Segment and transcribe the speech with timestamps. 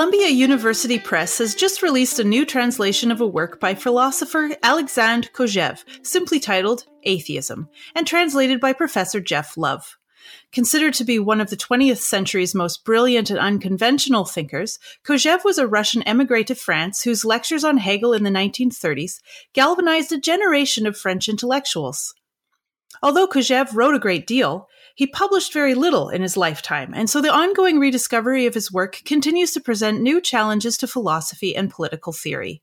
[0.00, 5.28] Columbia University Press has just released a new translation of a work by philosopher Alexandre
[5.28, 9.98] Kojève, simply titled Atheism, and translated by Professor Jeff Love.
[10.52, 15.58] Considered to be one of the 20th century's most brilliant and unconventional thinkers, Kojève was
[15.58, 19.20] a Russian emigre to France whose lectures on Hegel in the 1930s
[19.52, 22.14] galvanized a generation of French intellectuals.
[23.02, 24.66] Although Kojève wrote a great deal,
[25.00, 29.00] he published very little in his lifetime, and so the ongoing rediscovery of his work
[29.06, 32.60] continues to present new challenges to philosophy and political theory.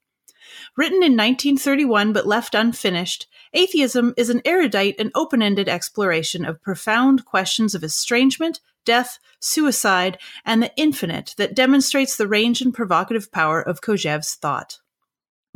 [0.75, 6.61] Written in 1931 but left unfinished, Atheism is an erudite and open ended exploration of
[6.61, 13.31] profound questions of estrangement, death, suicide, and the infinite that demonstrates the range and provocative
[13.31, 14.77] power of Kojève's thought.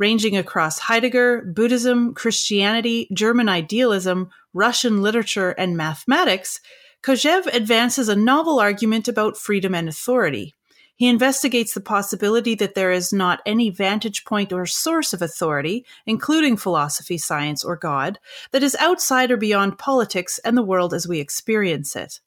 [0.02, 6.58] Ranging across Heidegger, Buddhism, Christianity, German idealism, Russian literature, and mathematics,
[7.04, 10.56] Kojève advances a novel argument about freedom and authority.
[10.96, 15.86] He investigates the possibility that there is not any vantage point or source of authority,
[16.04, 18.18] including philosophy, science, or God,
[18.50, 22.18] that is outside or beyond politics and the world as we experience it.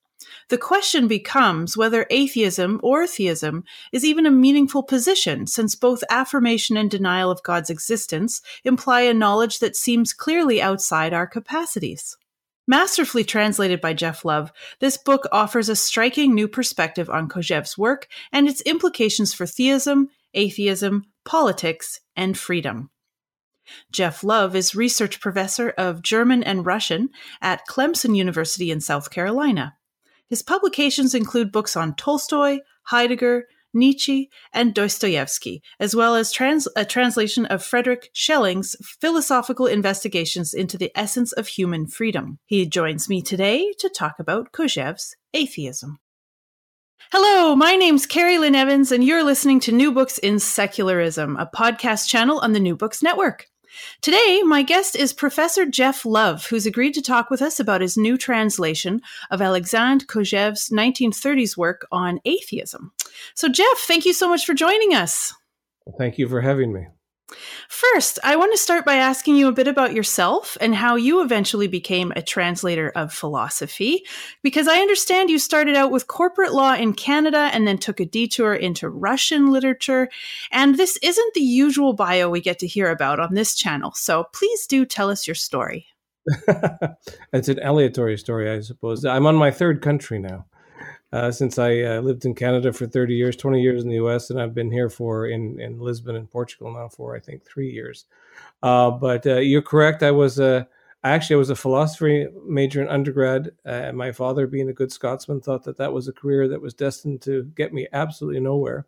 [0.49, 6.77] The question becomes whether atheism or theism is even a meaningful position, since both affirmation
[6.77, 12.17] and denial of God's existence imply a knowledge that seems clearly outside our capacities.
[12.67, 18.07] Masterfully translated by Jeff Love, this book offers a striking new perspective on Kojève's work
[18.31, 22.89] and its implications for theism, atheism, politics, and freedom.
[23.91, 27.09] Jeff Love is research professor of German and Russian
[27.41, 29.75] at Clemson University in South Carolina.
[30.29, 36.85] His publications include books on Tolstoy, Heidegger, Nietzsche, and Dostoevsky, as well as trans- a
[36.85, 42.39] translation of Frederick Schelling's philosophical investigations into the essence of human freedom.
[42.45, 45.99] He joins me today to talk about Kojève's atheism.
[47.11, 51.45] Hello, my name's Carrie Lynn Evans, and you're listening to New Books in Secularism, a
[51.45, 53.45] podcast channel on the New Books Network.
[54.01, 57.97] Today, my guest is Professor Jeff Love, who's agreed to talk with us about his
[57.97, 62.91] new translation of Alexandre Kojève's 1930s work on atheism.
[63.33, 65.33] So, Jeff, thank you so much for joining us.
[65.97, 66.87] thank you for having me.
[67.69, 71.21] First, I want to start by asking you a bit about yourself and how you
[71.21, 74.05] eventually became a translator of philosophy,
[74.43, 78.05] because I understand you started out with corporate law in Canada and then took a
[78.05, 80.09] detour into Russian literature.
[80.51, 83.91] And this isn't the usual bio we get to hear about on this channel.
[83.95, 85.87] So please do tell us your story.
[87.33, 89.03] it's an aleatory story, I suppose.
[89.03, 90.45] I'm on my third country now
[91.15, 94.29] uh, since I uh, lived in Canada for 30 years, 20 years in the US,
[94.29, 97.71] and I've been here for in, in Lisbon and Portugal now for I think three
[97.71, 98.05] years.
[98.61, 100.03] Uh, but uh, you're correct.
[100.03, 100.67] I was a
[101.05, 103.51] actually I was a philosophy major in undergrad.
[103.65, 106.73] Uh, my father, being a good Scotsman, thought that that was a career that was
[106.73, 108.85] destined to get me absolutely nowhere.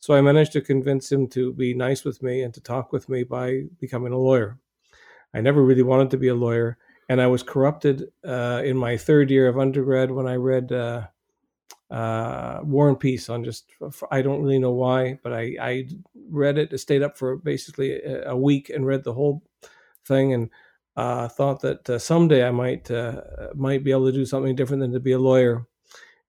[0.00, 3.08] So I managed to convince him to be nice with me and to talk with
[3.08, 4.58] me by becoming a lawyer.
[5.32, 6.76] I never really wanted to be a lawyer,
[7.08, 10.72] and I was corrupted in my third year of undergrad when I read
[11.90, 13.70] uh, War and Peace on just
[14.10, 15.88] I don't really know why, but I I
[16.30, 19.42] read it, I stayed up for basically a, week and read the whole
[20.04, 20.50] thing and
[20.96, 23.22] uh, thought that uh, someday I might uh,
[23.54, 25.66] might be able to do something different than to be a lawyer.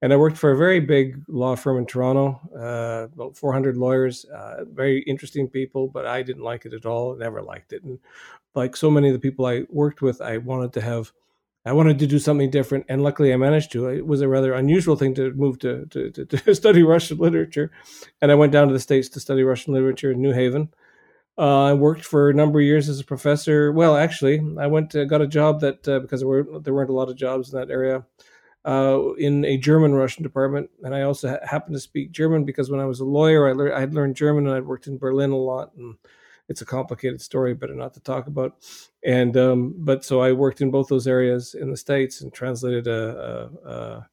[0.01, 4.23] And I worked for a very big law firm in Toronto, uh, about 400 lawyers,
[4.25, 7.17] uh, very interesting people, but I didn't like it at all.
[7.17, 7.83] Never liked it.
[7.83, 7.99] And
[8.55, 11.11] like so many of the people I worked with, I wanted to have
[11.65, 13.89] I wanted to do something different, and luckily I managed to.
[13.89, 17.71] It was a rather unusual thing to move to, to, to, to study Russian literature,
[18.21, 20.69] and I went down to the States to study Russian literature in New Haven.
[21.37, 23.71] Uh, I worked for a number of years as a professor.
[23.71, 26.89] Well, actually, I went to, got a job that uh, because there, were, there weren't
[26.89, 28.05] a lot of jobs in that area
[28.65, 32.69] uh, in a German Russian department, and I also ha- happened to speak German because
[32.69, 34.97] when I was a lawyer, I, learned I had learned German and I'd worked in
[34.97, 35.95] Berlin a lot and
[36.49, 38.55] it's a complicated story, better not to talk about.
[39.05, 42.87] And um, but so I worked in both those areas in the states and translated
[42.87, 44.09] a, a, a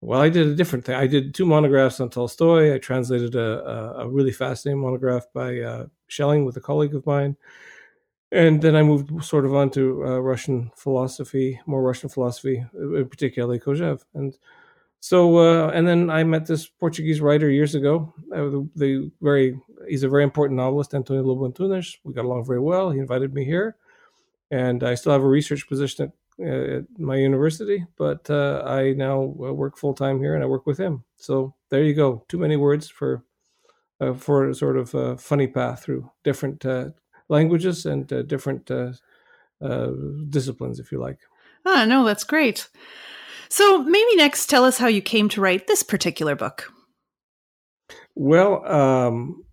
[0.00, 0.96] well, I did a different thing.
[0.96, 2.74] I did two monographs on Tolstoy.
[2.74, 7.06] I translated a, a, a really fascinating monograph by uh, Schelling with a colleague of
[7.06, 7.36] mine.
[8.32, 13.04] and then I moved sort of on to uh, Russian philosophy, more Russian philosophy, uh,
[13.04, 14.02] particularly Kojève.
[14.14, 14.36] And
[15.10, 18.14] so, uh, and then I met this Portuguese writer years ago.
[18.32, 21.96] Uh, the, the, very, he's a very important novelist, Antonio Lobo Antunes.
[22.04, 22.90] We got along very well.
[22.90, 23.76] He invited me here,
[24.50, 28.92] and I still have a research position at, uh, at my university, but uh, I
[28.92, 31.04] now work full time here, and I work with him.
[31.16, 32.24] So there you go.
[32.28, 33.24] Too many words for.
[34.18, 36.64] for a sort of funny path through different
[37.28, 38.92] languages and uh, different uh,
[39.60, 39.90] uh,
[40.28, 41.18] disciplines, if you like.
[41.66, 42.68] Ah, no, that's great.
[43.48, 46.70] So maybe next, tell us how you came to write this particular book.
[48.14, 49.44] Well, um,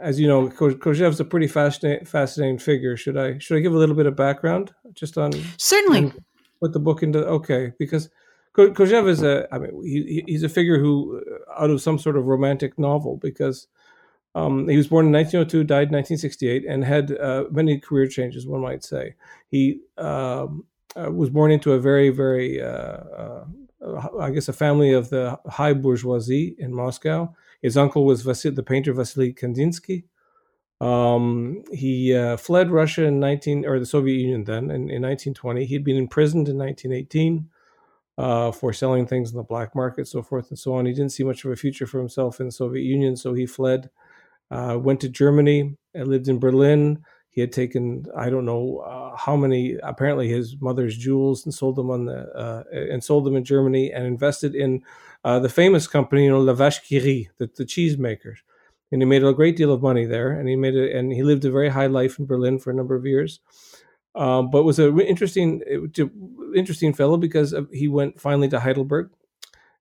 [0.00, 2.96] as you know, Ko- Kojève's a pretty fascinating, fascinating figure.
[2.96, 6.12] Should I should I give a little bit of background just on certainly
[6.60, 8.10] put the book into okay because
[8.52, 11.22] Ko- Kojève is a I mean he, he's a figure who
[11.56, 13.66] out of some sort of romantic novel because
[14.34, 18.46] um, he was born in 1902, died in 1968, and had uh, many career changes,
[18.46, 19.14] one might say.
[19.50, 20.64] He um,
[20.98, 23.44] uh, was born into a very, very, uh, uh
[24.20, 27.34] I guess, a family of the high bourgeoisie in Moscow.
[27.62, 30.04] His uncle was Vasil, the painter Vasily Kandinsky.
[30.80, 35.64] Um, he uh, fled Russia in 19, or the Soviet Union then, in, in 1920.
[35.64, 37.48] He'd been imprisoned in 1918.
[38.16, 40.86] Uh, for selling things in the black market, so forth and so on.
[40.86, 43.46] He didn't see much of a future for himself in the Soviet Union, so he
[43.46, 43.90] fled
[44.50, 47.04] uh, went to Germany, and lived in Berlin.
[47.30, 51.76] He had taken I don't know uh, how many apparently his mother's jewels and sold
[51.76, 54.82] them on the uh, and sold them in Germany and invested in
[55.24, 58.38] uh, the famous company you know La Vache qui rit, the, the cheese makers.
[58.90, 61.22] And he made a great deal of money there, and he made it, and he
[61.22, 63.40] lived a very high life in Berlin for a number of years.
[64.14, 65.62] Um, but was an interesting,
[66.56, 69.10] interesting fellow because he went finally to Heidelberg,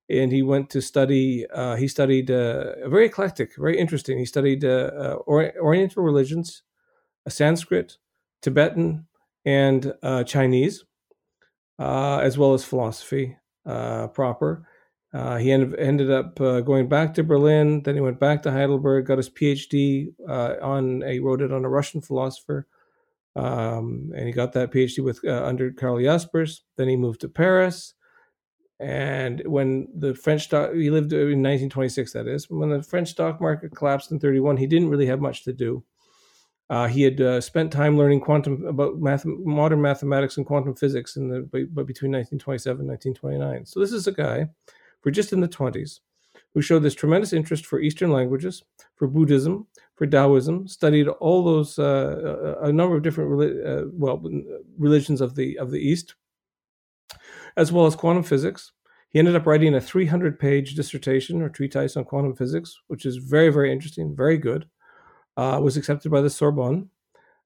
[0.09, 1.45] and he went to study.
[1.49, 4.17] Uh, he studied uh, very eclectic, very interesting.
[4.17, 6.63] He studied uh, uh Oriental religions,
[7.29, 7.97] Sanskrit,
[8.41, 9.07] Tibetan,
[9.45, 10.83] and uh, Chinese,
[11.79, 14.67] uh, as well as philosophy uh, proper.
[15.13, 17.81] Uh, he ended, ended up going back to Berlin.
[17.83, 21.01] Then he went back to Heidelberg, got his PhD on.
[21.01, 22.67] He wrote it on a Russian philosopher.
[23.35, 26.63] Um, and he got that PhD with under Karl Jaspers.
[26.75, 27.93] Then he moved to Paris
[28.79, 33.41] and when the French stock, he lived in 1926, that is, when the French stock
[33.41, 35.83] market collapsed in 31, he didn't really have much to do.
[36.69, 41.15] Uh, he had uh, spent time learning quantum about math, modern mathematics and quantum physics
[41.15, 41.39] in the
[41.71, 43.65] but between 1927 and 1929.
[43.65, 44.47] So this is a guy,
[45.01, 46.01] for just in the 20s,
[46.53, 48.63] who showed this tremendous interest for Eastern languages,
[48.95, 54.21] for Buddhism, for Taoism, studied all those uh, a number of different uh, well
[54.77, 56.15] religions of the of the East,
[57.55, 58.73] as well as quantum physics.
[59.09, 63.15] He ended up writing a 300 page dissertation or treatise on quantum physics, which is
[63.15, 64.67] very, very interesting, very good.
[65.37, 66.89] Uh, was accepted by the Sorbonne.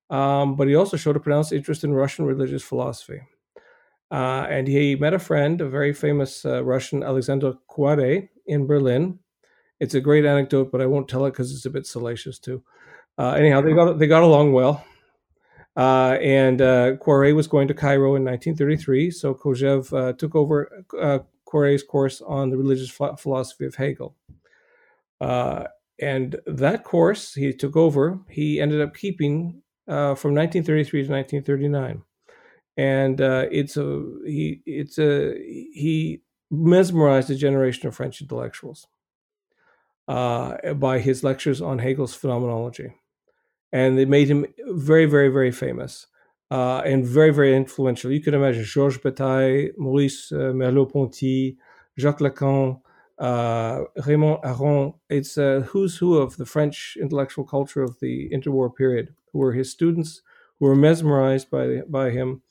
[0.09, 3.21] Um, but he also showed a pronounced interest in Russian religious philosophy.
[4.11, 9.19] Uh, and he met a friend, a very famous uh, Russian, Alexander Koyré, in Berlin.
[9.79, 12.61] It's a great anecdote, but I won't tell it because it's a bit salacious too.
[13.17, 14.85] Uh, anyhow, they got they got along well.
[15.77, 20.83] Uh, and uh, Koyré was going to Cairo in 1933, so Kojève uh, took over
[21.47, 24.15] Koyré's course on the religious philosophy of Hegel.
[26.01, 31.11] Uh, and that course he took over, he ended up keeping uh, from 1933 to
[31.11, 32.03] 1939.
[32.77, 38.87] And uh, it's a he it's a he mesmerized a generation of French intellectuals
[40.07, 42.93] by his lectures on Hegel's phenomenology
[43.71, 46.07] and it made him very, very, very famous
[46.49, 48.11] uh, and very, very influential.
[48.11, 51.57] You can imagine Georges Bataille, Maurice uh, Merleau-Ponty,
[51.97, 52.81] Jacques Lacan,
[53.21, 54.93] uh, Raymond Aron.
[55.09, 59.53] It's a who's who of the French intellectual culture of the interwar period, who were
[59.53, 60.21] his students,
[60.59, 62.41] who were mesmerized by by him,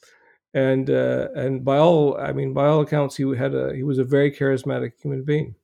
[0.55, 3.99] and uh, and by all I mean by all accounts, he had a he was
[3.99, 5.57] a very charismatic human being.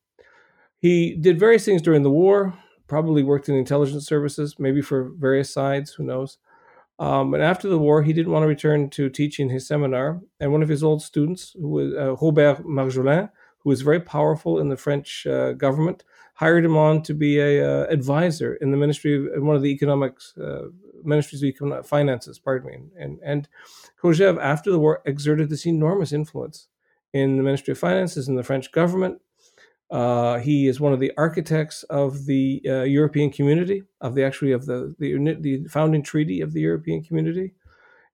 [0.79, 2.55] He did various things during the war
[2.87, 6.39] probably worked in intelligence services, maybe for various sides, who knows.
[6.99, 10.21] Um, and after the war, he didn't want to return to teaching his seminar.
[10.41, 13.31] And one of his old students, who was uh, Robert Marjolin,
[13.67, 16.05] who was very powerful in the French uh, government,
[16.35, 19.73] hired him on to be a uh, advisor in the ministry of one of the
[19.73, 20.69] economics uh,
[21.03, 22.39] ministries of economic finances.
[22.39, 22.79] Pardon me.
[22.97, 23.49] And and
[24.01, 26.69] Kojève, after the war, exerted this enormous influence
[27.13, 29.21] in the Ministry of Finances in the French government
[29.91, 34.53] uh, he is one of the architects of the uh, European Community, of the actually
[34.53, 37.53] of the, the, the founding treaty of the European Community.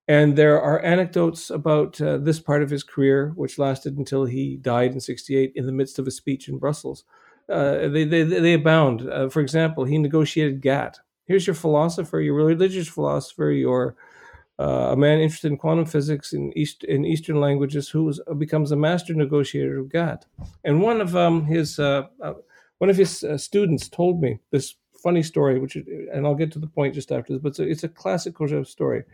[0.09, 4.57] And there are anecdotes about uh, this part of his career, which lasted until he
[4.57, 7.05] died in '68 in the midst of a speech in Brussels.
[7.49, 9.09] Uh, they, they, they abound.
[9.09, 10.99] Uh, for example, he negotiated GATT.
[11.25, 13.97] Here's your philosopher, your religious philosopher, your
[14.59, 18.71] uh, a man interested in quantum physics in East in Eastern languages who was, becomes
[18.71, 20.27] a master negotiator of GATT.
[20.65, 22.35] And one of um, his uh, uh,
[22.79, 26.59] one of his uh, students told me this funny story, which and I'll get to
[26.59, 29.05] the point just after this, but it's a, it's a classic Kojève story.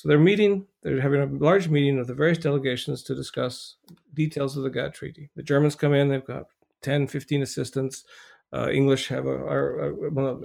[0.00, 3.76] So they're meeting, they're having a large meeting of the various delegations to discuss
[4.14, 5.28] details of the GATT treaty.
[5.36, 6.46] The Germans come in, they've got
[6.80, 8.04] 10, 15 assistants.
[8.50, 9.90] Uh, English have a,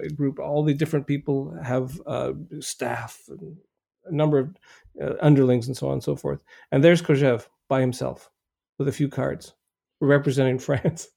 [0.04, 0.38] a, group.
[0.40, 3.56] All the different people have uh, staff, and
[4.04, 4.54] a number of
[5.02, 6.40] uh, underlings, and so on and so forth.
[6.70, 8.30] And there's Kojève by himself
[8.78, 9.54] with a few cards
[10.02, 11.08] representing France.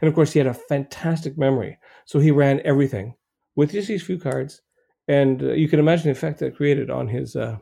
[0.00, 1.76] And of course, he had a fantastic memory.
[2.06, 3.16] So he ran everything
[3.56, 4.62] with just these few cards.
[5.08, 7.56] And uh, you can imagine the effect that created on his uh,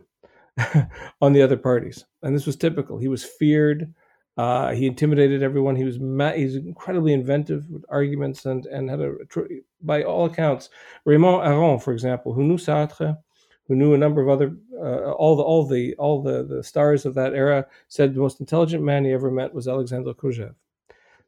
[1.21, 2.05] on the other parties.
[2.23, 2.99] And this was typical.
[2.99, 3.93] He was feared.
[4.37, 5.77] Uh, he intimidated everyone.
[5.77, 9.15] He was ma- he's incredibly inventive with arguments and and had a
[9.81, 10.69] by all accounts
[11.05, 13.17] Raymond Aron, for example, who knew Sartre,
[13.67, 17.07] who knew a number of other uh, all the all the all the the stars
[17.07, 20.55] of that era, said the most intelligent man he ever met was Alexandre Kojève.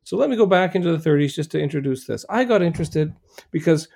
[0.05, 2.25] So let me go back into the 30s just to introduce this.
[2.31, 3.15] I got interested
[3.51, 3.89] because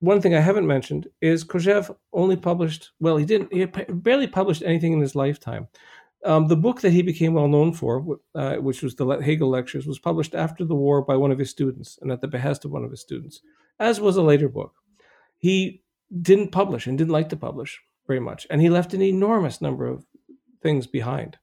[0.00, 4.62] one thing I haven't mentioned is Kojève only published well he didn't he barely published
[4.62, 5.68] anything in his lifetime.
[6.24, 9.86] Um, the book that he became well known for, uh, which was the Hegel Lectures,
[9.86, 12.72] was published after the war by one of his students and at the behest of
[12.72, 13.40] one of his students,
[13.78, 14.74] as was a later book.
[15.38, 15.82] He
[16.22, 19.86] didn't publish and didn't like to publish very much, and he left an enormous number
[19.86, 20.06] of
[20.60, 21.38] things behind.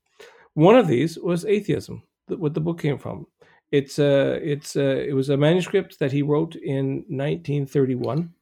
[0.55, 3.27] One of these was atheism, what the book came from.
[3.71, 8.33] It's uh, it's uh, it was a manuscript that he wrote in 1931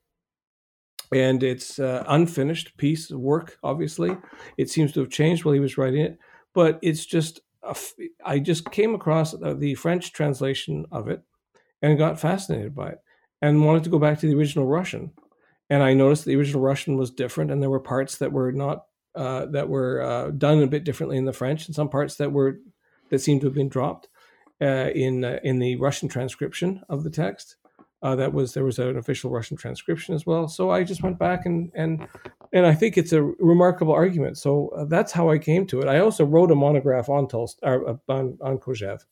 [1.11, 3.57] and it's uh, unfinished piece of work.
[3.63, 4.15] Obviously,
[4.57, 6.17] it seems to have changed while he was writing it,
[6.53, 7.41] but it's just
[8.25, 11.21] I just came across the French translation of it
[11.81, 12.99] and got fascinated by it
[13.41, 15.11] and wanted to go back to the original Russian.
[15.69, 18.85] And I noticed the original Russian was different, and there were parts that were not
[19.15, 22.31] uh, that were uh, done a bit differently in the French, and some parts that
[22.31, 22.59] were
[23.09, 24.09] that seemed to have been dropped
[24.61, 27.55] uh, in uh, in the Russian transcription of the text.
[28.03, 30.49] Uh, that was there was an official Russian transcription as well.
[30.49, 32.05] So I just went back and and
[32.51, 34.37] and I think it's a remarkable argument.
[34.37, 35.87] So uh, that's how I came to it.
[35.87, 39.05] I also wrote a monograph on Tolst uh, on on Kojève.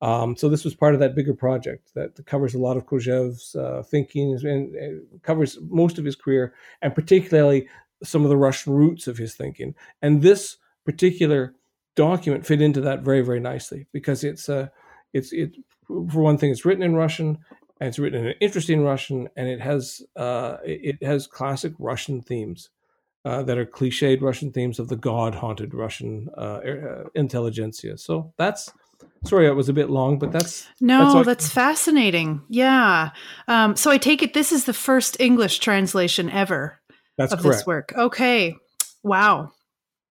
[0.00, 3.54] Um, so this was part of that bigger project that covers a lot of Kojève's
[3.54, 7.68] uh, thinking and, and covers most of his career, and particularly
[8.02, 9.74] some of the Russian roots of his thinking.
[10.00, 11.54] And this particular
[11.96, 14.68] document fit into that very very nicely because it's uh,
[15.12, 15.54] it's it
[16.10, 17.38] for one thing it's written in Russian
[17.82, 22.22] and it's written in an interesting Russian, and it has uh, it has classic Russian
[22.22, 22.70] themes
[23.24, 27.98] uh, that are cliched Russian themes of the god-haunted Russian uh, er, uh intelligentsia.
[27.98, 28.72] So that's
[29.24, 32.42] sorry, it was a bit long, but that's no, that's, that's fascinating.
[32.48, 33.10] Yeah.
[33.48, 36.80] Um, so I take it this is the first English translation ever
[37.18, 37.58] that's of correct.
[37.58, 37.92] this work.
[37.96, 38.54] Okay.
[39.02, 39.50] Wow.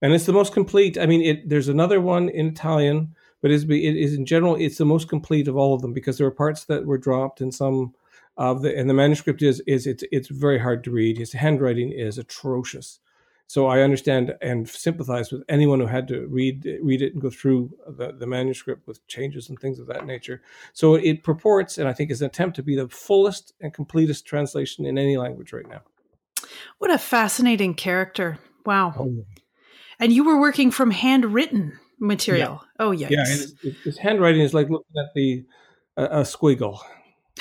[0.01, 0.97] And it's the most complete.
[0.97, 4.85] I mean, it, there's another one in Italian but it is in general it's the
[4.85, 7.93] most complete of all of them because there are parts that were dropped and some
[8.37, 11.17] of the and the manuscript is is it's it's very hard to read.
[11.17, 12.99] His handwriting is atrocious.
[13.47, 17.29] So I understand and sympathize with anyone who had to read read it and go
[17.29, 20.41] through the, the manuscript with changes and things of that nature.
[20.71, 24.25] So it purports, and I think is an attempt to be the fullest and completest
[24.25, 25.81] translation in any language right now.
[26.77, 28.39] What a fascinating character!
[28.65, 28.93] Wow.
[28.97, 29.25] Oh.
[29.99, 32.61] And you were working from handwritten material.
[32.61, 32.85] Yeah.
[32.85, 33.07] Oh, yeah.
[33.11, 35.45] Yeah, his, his, handwriting is like looking at the
[35.95, 36.79] uh, a squiggle.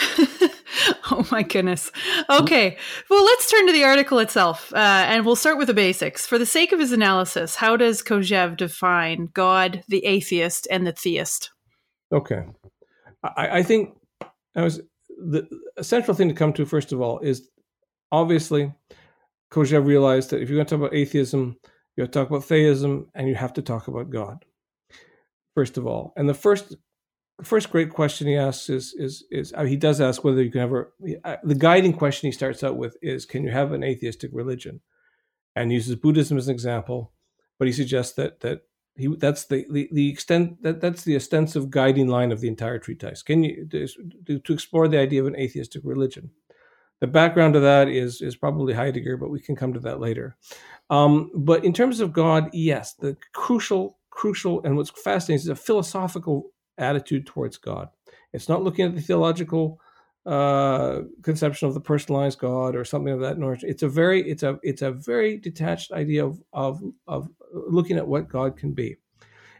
[1.10, 1.90] oh my goodness.
[2.28, 2.76] Okay,
[3.08, 4.76] well, let's turn to the article itself, uh,
[5.08, 6.26] and we'll start with the basics.
[6.26, 10.92] For the sake of his analysis, how does Kojève define God, the atheist, and the
[10.92, 11.50] theist?
[12.12, 12.44] Okay,
[13.22, 13.96] I, I think
[14.54, 15.48] I was the
[15.82, 17.48] central thing to come to first of all is
[18.10, 18.72] obviously
[19.50, 21.56] Kojève realized that if you're going to talk about atheism,
[21.96, 24.44] you have to talk about theism, and you have to talk about God
[25.54, 26.12] first of all.
[26.16, 26.76] And the first
[27.38, 30.50] the first great question he asks is is is uh, he does ask whether you
[30.50, 30.92] can ever
[31.24, 34.80] uh, the guiding question he starts out with is can you have an atheistic religion,
[35.56, 37.12] and uses Buddhism as an example,
[37.58, 38.62] but he suggests that that
[38.96, 42.78] he that's the, the, the extent that that's the ostensive guiding line of the entire
[42.78, 43.22] treatise.
[43.22, 43.66] Can you
[44.26, 46.30] to, to explore the idea of an atheistic religion?
[47.00, 50.36] The background of that is is probably Heidegger, but we can come to that later.
[50.90, 55.56] Um, but in terms of God, yes, the crucial crucial and what's fascinating is a
[55.56, 57.88] philosophical attitude towards God.
[58.34, 59.80] It's not looking at the theological
[60.26, 63.66] uh, conception of the personalized God or something of that nature.
[63.66, 68.06] It's a very it's a it's a very detached idea of of of looking at
[68.06, 68.98] what God can be,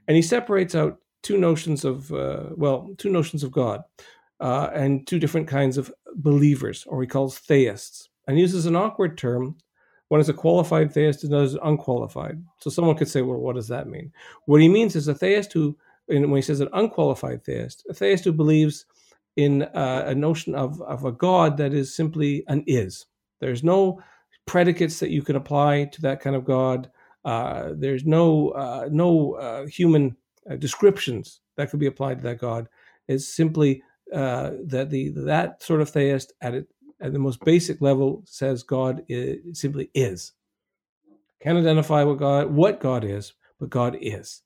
[0.07, 3.83] and he separates out two notions of uh, well two notions of God
[4.41, 9.17] uh, and two different kinds of believers, or he calls theists, and uses an awkward
[9.17, 9.57] term
[10.11, 12.43] One is a qualified theist, another is unqualified.
[12.59, 14.13] So someone could say, well, what does that mean?
[14.47, 18.25] What he means is a theist who, when he says an unqualified theist, a theist
[18.25, 18.87] who believes
[19.37, 23.07] in uh, a notion of, of a God that is simply an is.
[23.41, 24.03] There's no
[24.47, 26.91] predicates that you can apply to that kind of God.
[27.25, 30.17] Uh, there's no uh, no uh, human
[30.51, 32.67] uh, descriptions that could be applied to that God.
[33.07, 33.81] It's simply
[34.13, 36.67] uh, that the that sort of theist at it
[37.01, 40.33] at the most basic level says God is, simply is.
[41.43, 44.43] Can't identify what God what God is, but God is.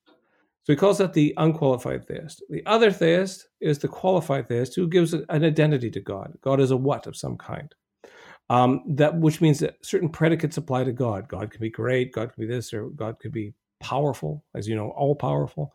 [0.62, 2.42] So he calls that the unqualified theist.
[2.48, 6.32] The other theist is the qualified theist who gives an identity to God.
[6.40, 7.74] God is a what of some kind.
[8.48, 11.28] Um, that which means that certain predicates apply to God.
[11.28, 14.76] God can be great, God can be this, or God could be powerful, as you
[14.76, 15.74] know, all powerful.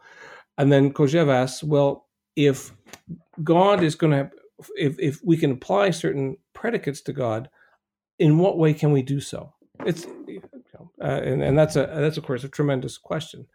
[0.58, 2.72] And then Kojève asks, well, if
[3.44, 4.32] God is going to
[4.76, 7.50] if if we can apply certain predicates to God,
[8.20, 9.54] in what way can we do so?
[9.86, 10.06] It's
[11.02, 13.48] uh, and, and that's a that's of course a tremendous question.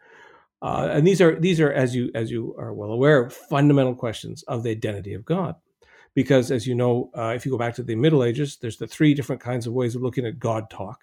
[0.61, 4.43] Uh, and these are these are as you as you are well aware fundamental questions
[4.43, 5.55] of the identity of God,
[6.15, 8.87] because as you know, uh, if you go back to the Middle Ages, there's the
[8.87, 11.01] three different kinds of ways of looking at God talk.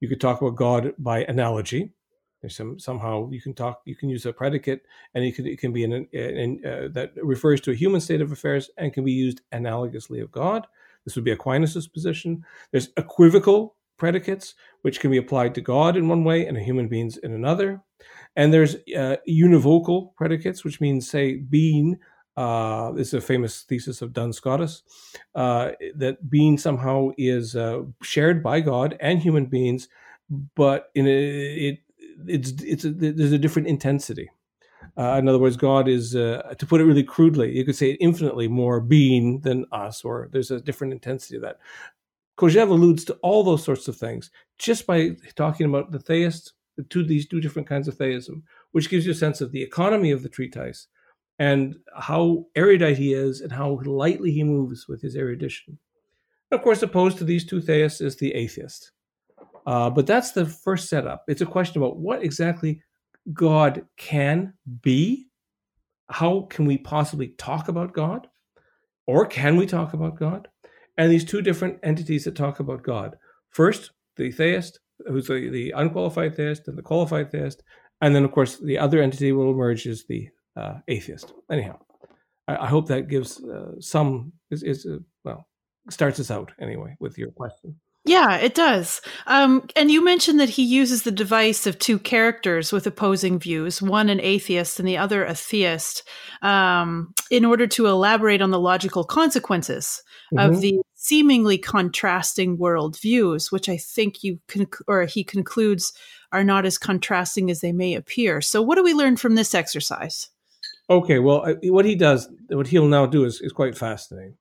[0.00, 1.92] You could talk about God by analogy,
[2.40, 4.82] there's some somehow you can talk, you can use a predicate,
[5.14, 8.20] and it can it can be an, an uh, that refers to a human state
[8.20, 10.66] of affairs and can be used analogously of God.
[11.08, 12.44] This would be Aquinas's position.
[12.70, 16.86] There's equivocal predicates, which can be applied to God in one way and to human
[16.86, 17.80] beings in another.
[18.36, 21.98] And there's uh, univocal predicates, which means, say, being.
[22.36, 24.82] Uh, this is a famous thesis of Duns Scotus
[25.34, 29.88] uh, that being somehow is uh, shared by God and human beings,
[30.54, 31.78] but in a, it
[32.26, 34.28] it's it's a, there's a different intensity.
[34.98, 37.92] Uh, in other words, God is, uh, to put it really crudely, you could say
[38.00, 41.58] infinitely more being than us, or there's a different intensity of that.
[42.36, 46.82] Kojève alludes to all those sorts of things just by talking about the theist, the
[46.84, 50.10] two these two different kinds of theism, which gives you a sense of the economy
[50.10, 50.88] of the treatise
[51.38, 55.78] and how erudite he is and how lightly he moves with his erudition.
[56.50, 58.92] of course, opposed to these two theists is the atheist.
[59.66, 61.24] Uh, but that's the first setup.
[61.28, 62.82] It's a question about what exactly
[63.32, 65.26] God can be.
[66.08, 68.26] How can we possibly talk about God?
[69.06, 70.48] Or can we talk about God?
[70.96, 73.16] And these two different entities that talk about God.
[73.50, 77.62] First, the theist, who's the, the unqualified theist, and the qualified theist.
[78.00, 81.32] And then, of course, the other entity will emerge as the uh, atheist.
[81.50, 81.78] Anyhow,
[82.46, 85.46] I, I, hope that gives uh, some, is, is uh, well,
[85.88, 87.76] starts us out anyway with your question.
[88.08, 89.02] Yeah, it does.
[89.26, 93.82] Um, and you mentioned that he uses the device of two characters with opposing views,
[93.82, 96.08] one an atheist and the other a theist,
[96.40, 100.54] um, in order to elaborate on the logical consequences mm-hmm.
[100.54, 105.92] of the seemingly contrasting worldviews, which I think you conc- or he concludes
[106.32, 108.40] are not as contrasting as they may appear.
[108.40, 110.30] So, what do we learn from this exercise?
[110.90, 114.36] Okay, well, what he does, what he'll now do is, is quite fascinating,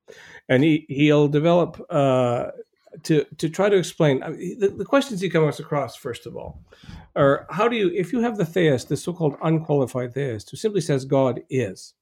[0.47, 1.85] and he he'll develop.
[1.89, 2.51] Uh,
[3.03, 6.35] to to try to explain I mean, the, the, questions he comes across first of
[6.35, 6.61] all
[7.15, 10.81] are how do you if you have the theist the so-called unqualified theist who simply
[10.81, 11.93] says god is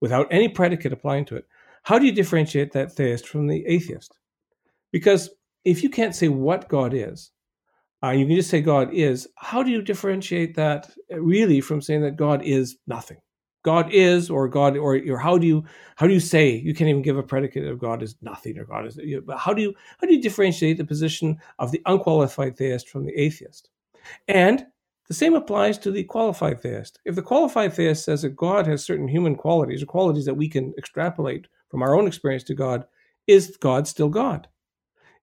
[0.00, 1.46] without any predicate applying to it
[1.82, 4.18] how do you differentiate that theist from the atheist?
[4.92, 5.30] Because
[5.64, 7.30] if you can't say what god is
[8.02, 12.02] uh, you can just say god is how do you differentiate that really from saying
[12.02, 13.18] that god is nothing
[13.68, 15.62] God is or God or or how do you
[15.96, 18.64] how do you say you can't even give a predicate of God is nothing or
[18.64, 22.56] God is but how do you how do you differentiate the position of the unqualified
[22.56, 23.68] theist from the atheist?
[24.26, 24.64] And
[25.08, 26.98] the same applies to the qualified theist.
[27.04, 30.48] If the qualified theist says that God has certain human qualities or qualities that we
[30.48, 32.86] can extrapolate from our own experience to God,
[33.26, 34.48] is God still God?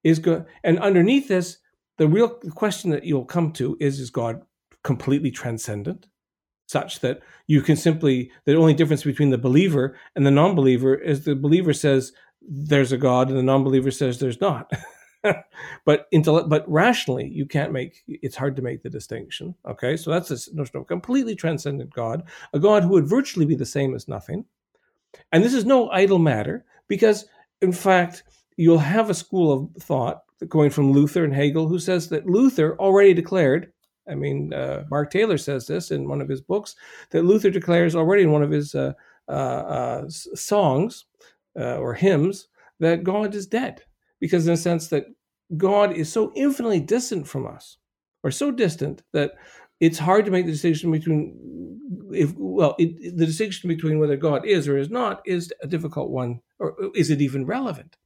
[0.04, 1.58] Is God and underneath this,
[1.98, 4.42] the real question that you'll come to is is God
[4.84, 6.06] completely transcendent?
[6.66, 11.24] Such that you can simply the only difference between the believer and the non-believer is
[11.24, 14.70] the believer says there's a god and the non-believer says there's not.
[15.84, 19.96] But intellect but rationally you can't make it's hard to make the distinction okay?
[19.96, 23.56] So that's this notion of a completely transcendent god a god who would virtually be
[23.56, 24.44] the same as nothing.
[25.32, 27.26] And this is no idle matter because
[27.60, 28.22] in fact
[28.56, 32.78] you'll have a school of thought going from luther and hegel who says that luther
[32.78, 33.72] already declared
[34.08, 36.76] I mean, uh, Mark Taylor says this in one of his books
[37.10, 38.92] that Luther declares already in one of his uh,
[39.28, 41.06] uh, uh songs
[41.58, 43.82] uh, or hymns that God is dead,
[44.20, 45.06] because in a sense that
[45.56, 47.78] God is so infinitely distant from us,
[48.22, 49.32] or so distant that
[49.80, 51.80] it's hard to make the distinction between
[52.12, 56.10] if well it, the distinction between whether God is or is not is a difficult
[56.10, 57.96] one, or is it even relevant?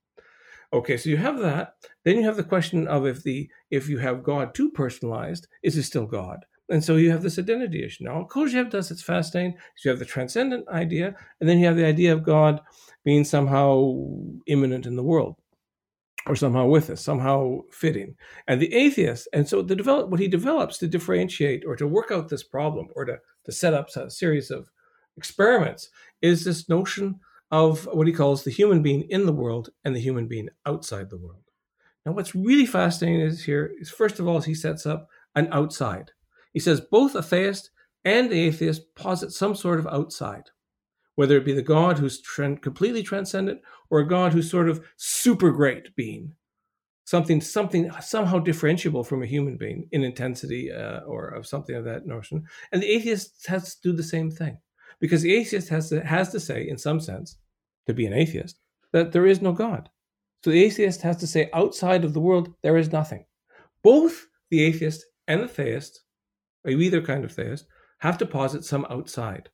[0.73, 1.75] Okay, so you have that.
[2.05, 5.77] Then you have the question of if the if you have God too personalized, is
[5.77, 6.45] it still God?
[6.69, 8.05] And so you have this identity issue.
[8.05, 9.59] Now, Kojève does it's fascinating.
[9.77, 12.61] So you have the transcendent idea, and then you have the idea of God
[13.05, 13.97] being somehow
[14.47, 15.35] immanent in the world,
[16.27, 18.15] or somehow with us, somehow fitting.
[18.47, 22.13] And the atheist, and so the develop what he develops to differentiate or to work
[22.13, 24.71] out this problem or to, to set up a series of
[25.17, 25.91] experiments
[26.23, 27.19] is this notion
[27.51, 31.11] of what he calls the human being in the world and the human being outside
[31.11, 31.43] the world.
[32.07, 36.13] Now, what's really fascinating is here is first of all, he sets up an outside.
[36.53, 37.71] He says both a theist
[38.05, 40.51] and the atheist posit some sort of outside,
[41.17, 42.23] whether it be the God who's
[42.63, 43.61] completely transcendent
[43.91, 46.35] or a God who's sort of super great being,
[47.05, 51.85] something something somehow differentiable from a human being in intensity uh, or of something of
[51.85, 52.45] that notion.
[52.73, 54.59] And the atheist has to do the same thing
[55.01, 57.39] because the atheist has to, has to say, in some sense,
[57.87, 58.61] to be an atheist,
[58.93, 59.89] that there is no God.
[60.45, 63.25] So the atheist has to say, outside of the world, there is nothing.
[63.83, 66.01] Both the atheist and the theist
[66.69, 67.67] either kind of theist,
[67.99, 69.49] have to posit some outside.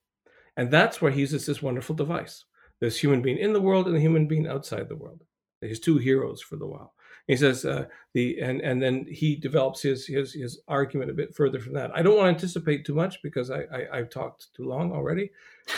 [0.57, 2.45] And that's where he uses this wonderful device.
[2.81, 5.23] This human being in the world and the human being outside the world.
[5.61, 6.95] His two heroes for the while.
[7.27, 11.35] He says uh, the and and then he develops his his his argument a bit
[11.35, 11.91] further from that.
[11.95, 15.31] I don't want to anticipate too much because I, I have talked too long already.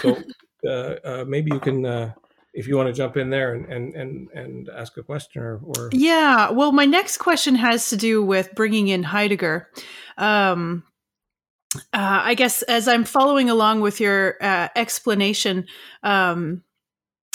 [0.03, 0.19] So
[0.67, 2.13] uh, uh, maybe you can uh,
[2.53, 5.61] if you want to jump in there and and and, and ask a question or,
[5.63, 6.51] or, yeah.
[6.51, 9.69] Well, my next question has to do with bringing in Heidegger.
[10.19, 10.83] Um,
[11.75, 15.67] uh, I guess as I'm following along with your uh, explanation,
[16.03, 16.63] um,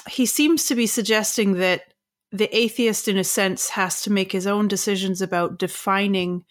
[0.09, 1.92] he seems to be suggesting that
[2.33, 6.43] the atheist, in a sense, has to make his own decisions about defining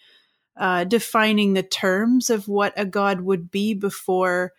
[0.55, 4.53] uh, defining the terms of what a god would be before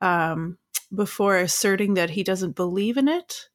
[0.00, 0.58] um,
[0.92, 3.48] before asserting that he doesn't believe in it.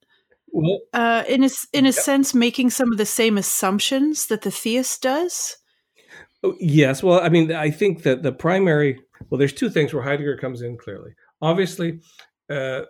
[0.50, 1.92] Well, uh, in a in a yeah.
[1.92, 5.58] sense, making some of the same assumptions that the theist does.
[6.42, 7.02] Oh, yes.
[7.02, 10.62] Well, I mean, I think that the primary well, there's two things where Heidegger comes
[10.62, 11.12] in clearly.
[11.42, 12.00] Obviously,
[12.48, 12.82] uh,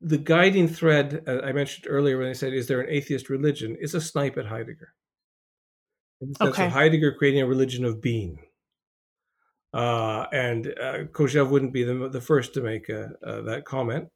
[0.00, 3.76] the guiding thread uh, I mentioned earlier when I said, "Is there an atheist religion?"
[3.80, 4.94] is a snipe at Heidegger.
[6.20, 6.66] In the sense okay.
[6.66, 8.38] of Heidegger creating a religion of being.
[9.74, 14.08] Uh, and uh, Kojève wouldn't be the, the first to make uh, uh, that comment.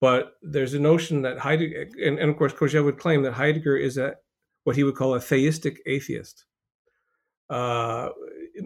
[0.00, 3.76] But there's a notion that Heidegger, and, and, of course, Kojève would claim that Heidegger
[3.76, 4.16] is a
[4.64, 6.44] what he would call a theistic atheist.
[7.48, 8.08] Uh,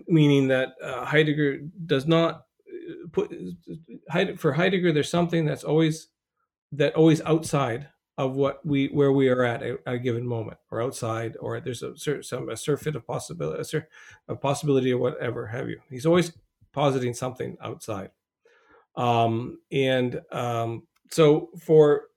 [0.07, 2.47] meaning that uh, Heidegger does not
[3.13, 3.33] put
[4.39, 4.93] for Heidegger.
[4.93, 6.09] There's something that's always
[6.73, 10.59] that always outside of what we where we are at a, at a given moment,
[10.71, 13.87] or outside, or there's a some a surfeit of possibility, a, sur,
[14.29, 15.81] a possibility, or whatever have you.
[15.89, 16.33] He's always
[16.73, 18.11] positing something outside,
[18.97, 22.09] um, and um, so for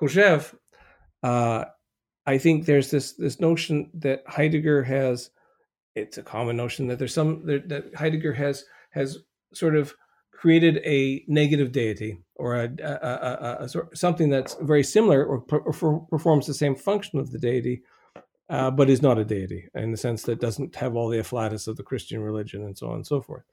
[0.00, 0.54] Kojève,
[1.22, 1.64] uh,
[2.26, 5.30] I think there's this this notion that Heidegger has
[5.96, 9.18] it's a common notion that there's some that Heidegger has has
[9.52, 9.94] sort of
[10.32, 16.46] created a negative deity or a, a, a, something that's very similar or, or, performs
[16.46, 17.82] the same function of the deity,
[18.50, 21.66] uh, but is not a deity in the sense that doesn't have all the afflatus
[21.66, 23.44] of the Christian religion and so on and so forth.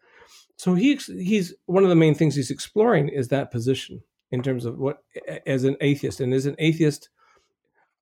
[0.58, 4.66] So he he's one of the main things he's exploring is that position in terms
[4.66, 5.04] of what
[5.48, 7.10] as an atheist and is an atheist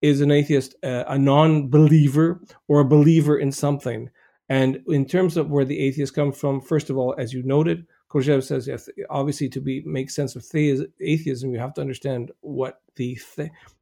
[0.01, 4.09] is an atheist a non-believer or a believer in something
[4.51, 7.87] and in terms of where the atheists come from, first of all, as you noted,
[8.09, 12.81] Kojève says, yes, obviously to be make sense of atheism, you have to understand what
[12.97, 13.17] the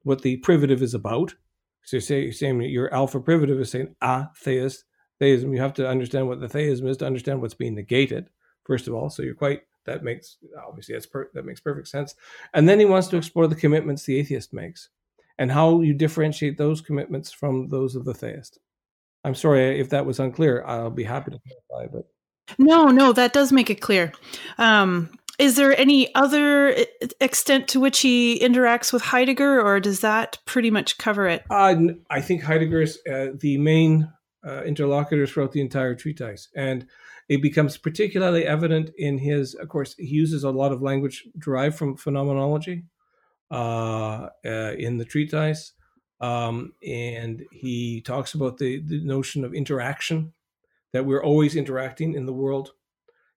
[0.03, 1.34] what the privative is about.
[1.82, 4.84] So you say, you're saying your alpha privative is saying a theist,
[5.17, 5.55] theism.
[5.55, 8.29] You have to understand what the theism is to understand what's being negated.
[8.63, 12.13] First of all, so you're quite that makes obviously that's per, that makes perfect sense.
[12.53, 14.89] And then he wants to explore the commitments the atheist makes
[15.39, 18.60] and how you differentiate those commitments from those of the theist.
[19.30, 20.63] I'm sorry if that was unclear.
[20.65, 21.39] I'll be happy to
[21.70, 21.92] clarify.
[21.94, 22.08] But
[22.58, 24.12] no, no, that does make it clear.
[24.58, 26.76] Um, is there any other
[27.22, 31.44] extent to which he interacts with Heidegger, or does that pretty much cover it?
[31.48, 31.76] Uh,
[32.10, 34.12] I think Heidegger is uh, the main
[34.44, 36.88] uh, interlocutor throughout the entire treatise, and
[37.30, 39.54] it becomes particularly evident in his.
[39.54, 42.86] Of course, he uses a lot of language derived from phenomenology
[43.52, 45.74] uh, uh, in the treatise.
[46.21, 50.34] Um, and he talks about the, the notion of interaction,
[50.91, 52.71] that we're always interacting in the world.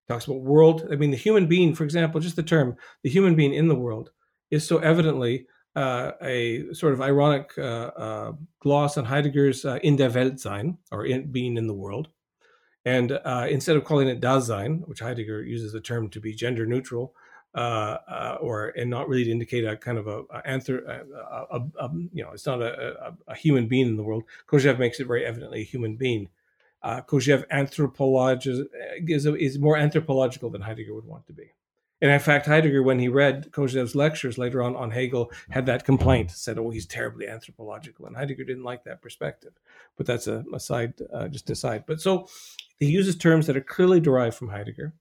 [0.08, 0.88] Talks about world.
[0.90, 3.74] I mean, the human being, for example, just the term, the human being in the
[3.74, 4.10] world,
[4.50, 9.96] is so evidently uh, a sort of ironic uh, uh, gloss on Heidegger's uh, in
[9.96, 12.08] der Welt sein, or in, being in the world.
[12.84, 16.66] And uh, instead of calling it Dasein, which Heidegger uses the term to be gender
[16.66, 17.14] neutral,
[17.54, 21.56] uh, uh, or and not really to indicate a kind of a, a, anther, a,
[21.56, 24.24] a, a you know it's not a, a, human being in the world.
[24.48, 26.28] Kojève makes it very evidently a human being.
[26.82, 28.66] Uh, Kojève anthropologizes
[29.06, 31.52] is, is more anthropological than Heidegger would want to be.
[32.00, 35.84] And in fact, Heidegger, when he read Kojève's lectures later on on Hegel, had that
[35.84, 39.52] complaint, said, "Oh, he's terribly anthropological," and Heidegger didn't like that perspective.
[39.96, 41.84] But that's a, a side, uh, just aside.
[41.86, 42.28] But so
[42.80, 44.94] he uses terms that are clearly derived from Heidegger.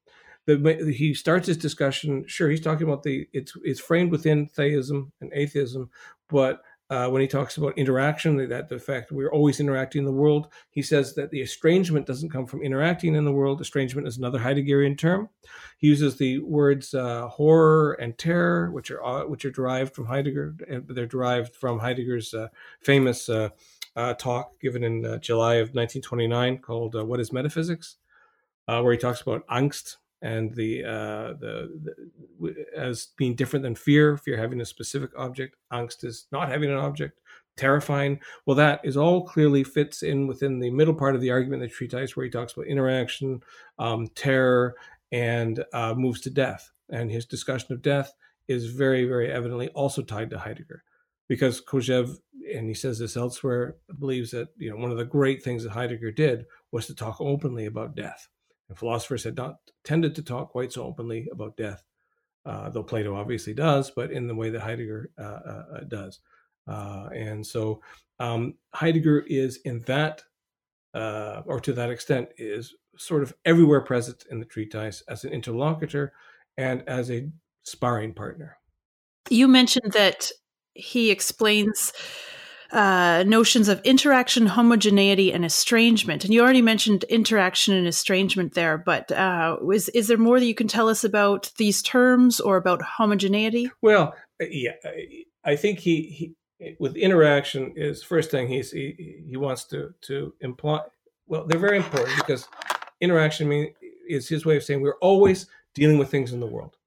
[0.47, 2.25] The, he starts his discussion.
[2.27, 5.89] Sure, he's talking about the it's it's framed within theism and atheism,
[6.29, 10.11] but uh, when he talks about interaction, that the fact we're always interacting in the
[10.11, 13.61] world, he says that the estrangement doesn't come from interacting in the world.
[13.61, 15.29] Estrangement is another Heideggerian term.
[15.77, 20.07] He uses the words uh, horror and terror, which are uh, which are derived from
[20.07, 20.53] Heidegger.
[20.67, 22.49] And they're derived from Heidegger's uh,
[22.81, 23.51] famous uh,
[24.17, 27.95] talk given in July of 1929 called "What Is Metaphysics,"
[28.65, 31.79] where he talks about angst, and the, uh, the,
[32.39, 36.69] the as being different than fear fear having a specific object angst is not having
[36.69, 37.19] an object
[37.57, 41.61] terrifying well that is all clearly fits in within the middle part of the argument
[41.61, 43.41] the treatise where he talks about interaction
[43.79, 44.75] um, terror
[45.11, 46.71] and uh, moves to death.
[46.89, 48.13] And his discussion of death
[48.47, 50.83] is very very evidently also tied to heidegger
[51.27, 52.17] because Kojève,
[52.53, 55.71] and he says this elsewhere, believes that you know one of the great things that
[55.71, 58.27] Heidegger did was to talk openly about death
[58.71, 61.83] and philosophers had not tended to talk quite so openly about death,
[62.45, 66.19] uh, though Plato obviously does, but in the way that Heidegger uh, uh, uh does.
[66.69, 67.81] Uh, and so
[68.19, 70.23] um, Heidegger is in that,
[70.93, 75.33] uh, or to that extent, is sort of everywhere present in the treatise as an
[75.33, 76.13] interlocutor
[76.57, 77.29] and as a
[77.63, 78.57] sparring partner.
[79.29, 80.31] You mentioned that
[80.75, 81.91] he explains
[82.71, 86.23] uh, notions of interaction, homogeneity, and estrangement.
[86.23, 90.45] And you already mentioned interaction and estrangement there, but uh, is is there more that
[90.45, 93.69] you can tell us about these terms or about homogeneity?
[93.81, 94.73] Well, uh, yeah,
[95.43, 100.33] I think he, he with interaction is first thing he's he, he wants to to
[100.39, 100.81] imply.
[101.27, 102.47] Well, they're very important because
[102.99, 103.73] interaction mean,
[104.07, 106.77] is his way of saying we're always dealing with things in the world,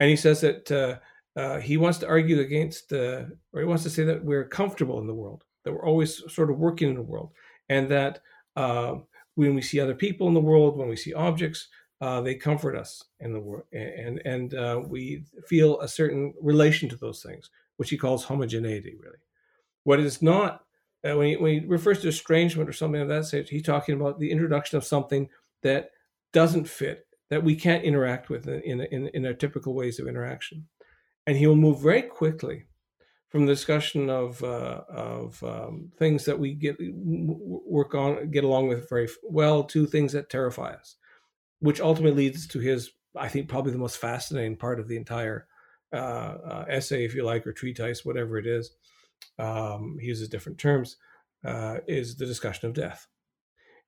[0.00, 0.70] and he says that.
[0.70, 0.96] Uh,
[1.36, 5.00] uh, he wants to argue against, uh, or he wants to say that we're comfortable
[5.00, 7.32] in the world, that we're always sort of working in the world,
[7.68, 8.20] and that
[8.56, 8.94] uh,
[9.34, 11.68] when we see other people in the world, when we see objects,
[12.00, 16.88] uh, they comfort us in the world, and and uh, we feel a certain relation
[16.88, 18.94] to those things, which he calls homogeneity.
[19.00, 19.18] Really,
[19.82, 20.64] what is not
[21.04, 23.94] uh, when he, when he refers to estrangement or something of that sort, he's talking
[23.94, 25.28] about the introduction of something
[25.62, 25.90] that
[26.32, 30.66] doesn't fit, that we can't interact with in in, in our typical ways of interaction
[31.26, 32.66] and he will move very quickly
[33.34, 38.68] from the discussion of uh, of um, things that we get work on get along
[38.68, 40.96] with very well to things that terrify us,
[41.58, 45.46] which ultimately leads to his I think probably the most fascinating part of the entire
[45.92, 48.70] uh, uh, essay, if you like, or treatise, whatever it is.
[49.38, 50.96] Um, he uses different terms.
[51.44, 53.06] Uh, is the discussion of death,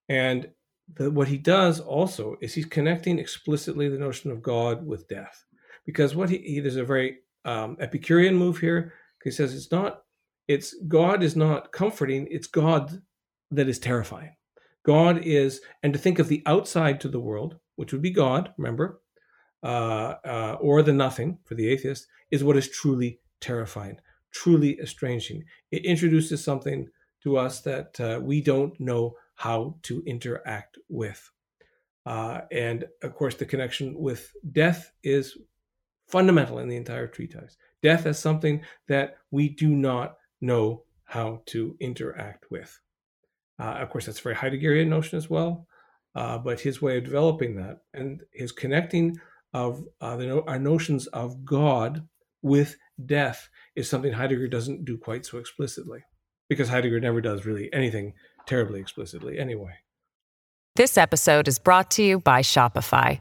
[0.09, 0.51] and
[0.95, 5.45] the, what he does also is he's connecting explicitly the notion of God with death,
[5.87, 8.93] because what he, he there's a very um, Epicurean move here.
[9.25, 10.03] He says it's not,
[10.47, 13.03] it's God is not comforting, it's God
[13.51, 14.37] that is terrifying.
[14.85, 18.53] God is, and to think of the outside to the world, which would be God,
[18.57, 19.01] remember,
[19.63, 23.99] uh, uh, or the nothing for the atheist, is what is truly terrifying,
[24.31, 25.45] truly estranging.
[25.71, 26.89] It introduces something
[27.23, 31.31] to us that uh, we don't know how to interact with.
[32.05, 35.37] Uh, and of course, the connection with death is
[36.07, 37.57] fundamental in the entire treatise.
[37.83, 42.79] Death as something that we do not know how to interact with.
[43.59, 45.67] Uh, of course, that's a very Heideggerian notion as well,
[46.15, 49.17] uh, but his way of developing that and his connecting
[49.55, 52.07] of uh, the, our notions of God
[52.43, 56.01] with death is something Heidegger doesn't do quite so explicitly,
[56.49, 58.15] because Heidegger never does really anything
[58.47, 59.73] terribly explicitly anyway.
[60.77, 63.21] This episode is brought to you by Shopify.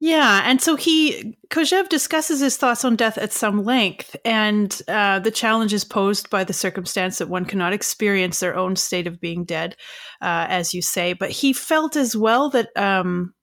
[0.00, 5.20] Yeah, and so he Kojève discusses his thoughts on death at some length, and uh,
[5.20, 9.44] the challenges posed by the circumstance that one cannot experience their own state of being
[9.44, 9.76] dead,
[10.20, 11.12] uh, as you say.
[11.12, 13.34] But he felt as well that um,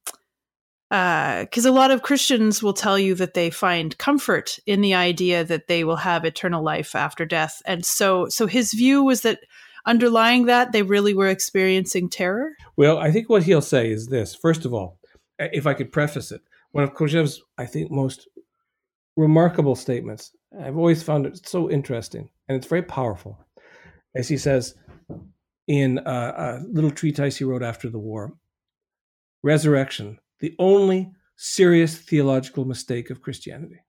[0.89, 4.93] because uh, a lot of Christians will tell you that they find comfort in the
[4.93, 9.21] idea that they will have eternal life after death, and so so his view was
[9.21, 9.39] that
[9.85, 12.51] underlying that they really were experiencing terror.
[12.75, 14.99] Well, I think what he'll say is this: first of all,
[15.51, 18.27] if I could preface it, one of Kojève's I think most
[19.17, 20.31] remarkable statements.
[20.59, 23.37] I've always found it so interesting, and it's very powerful,
[24.15, 24.75] as he says
[25.67, 28.33] in a, a little treatise he wrote after the war.
[29.43, 33.79] Resurrection the only serious theological mistake of Christianity.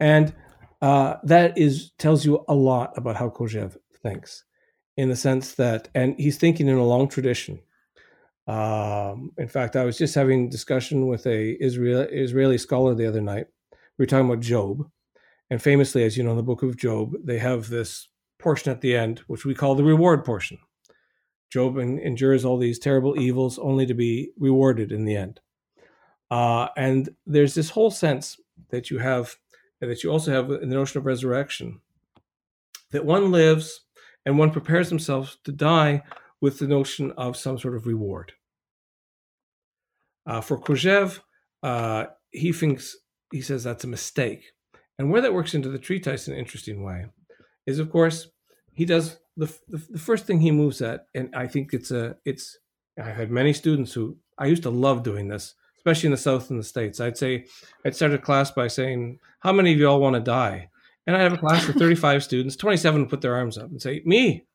[0.00, 0.34] And
[0.80, 4.44] uh, that is tells you a lot about how Kojève thinks,
[4.96, 7.60] in the sense that, and he's thinking in a long tradition.
[8.46, 13.20] Um, in fact, I was just having discussion with a Israel, Israeli scholar the other
[13.20, 13.46] night.
[13.72, 14.88] We were talking about Job,
[15.50, 18.80] and famously, as you know, in the book of Job, they have this portion at
[18.80, 20.58] the end, which we call the reward portion.
[21.50, 25.40] Job endures all these terrible evils only to be rewarded in the end.
[26.30, 28.38] Uh, and there's this whole sense
[28.70, 29.36] that you have,
[29.80, 31.80] that you also have in the notion of resurrection,
[32.90, 33.84] that one lives
[34.24, 36.02] and one prepares himself to die
[36.40, 38.32] with the notion of some sort of reward.
[40.26, 41.20] Uh, for Kojève,
[41.62, 42.96] uh, he thinks,
[43.32, 44.52] he says that's a mistake.
[44.98, 47.06] And where that works into the treatise in an interesting way
[47.66, 48.28] is, of course,
[48.72, 52.16] he does the, the, the first thing he moves at, and I think it's a
[52.24, 52.58] it's.
[52.98, 56.50] I've had many students who I used to love doing this, especially in the South
[56.50, 57.00] and the States.
[57.00, 57.46] I'd say
[57.84, 60.70] I'd start a class by saying, "How many of you all want to die?"
[61.06, 62.56] And I have a class of 35 students.
[62.56, 64.46] 27 put their arms up and say, "Me,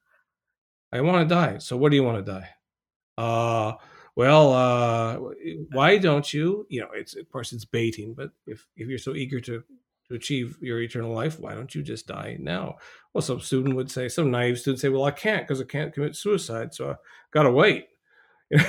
[0.92, 2.50] I want to die." So what do you want to die?
[3.18, 3.74] Uh
[4.16, 5.18] well, uh,
[5.72, 6.66] why don't you?
[6.70, 9.64] You know, it's of course it's baiting, but if if you're so eager to
[10.10, 12.76] to achieve your eternal life, why don't you just die now?
[13.14, 15.94] Well, some student would say, some naive student say, well, I can't because I can't
[15.94, 16.96] commit suicide, so I
[17.32, 17.88] got to wait.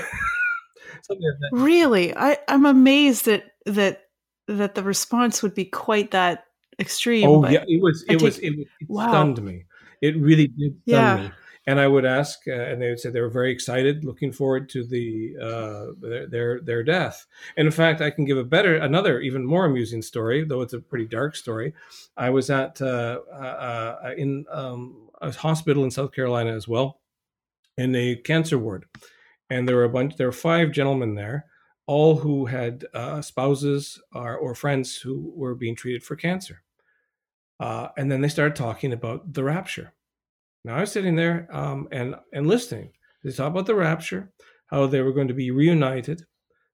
[1.52, 4.02] really, I, I'm amazed that that
[4.46, 6.44] that the response would be quite that
[6.78, 7.28] extreme.
[7.28, 8.04] Oh yeah, it was.
[8.08, 8.38] It was.
[8.38, 9.08] It, it wow.
[9.08, 9.64] stunned me.
[10.00, 11.22] It really did stun yeah.
[11.24, 11.32] me
[11.66, 14.68] and I would ask, uh, and they would say they were very excited, looking forward
[14.70, 17.27] to the uh, their, their, death.
[17.57, 20.72] And in fact, I can give a better, another even more amusing story, though it's
[20.72, 21.72] a pretty dark story.
[22.16, 27.01] I was at uh, uh, uh in um, a hospital in South Carolina as well,
[27.79, 28.87] in a cancer ward,
[29.48, 30.16] and there were a bunch.
[30.16, 31.46] There were five gentlemen there,
[31.87, 36.62] all who had uh, spouses or, or friends who were being treated for cancer.
[37.61, 39.94] and then they started talking about the rapture
[40.64, 42.92] now I was sitting there um, and and listening.
[43.25, 44.33] They talk about the rapture,
[44.66, 46.25] how they were going to be reunited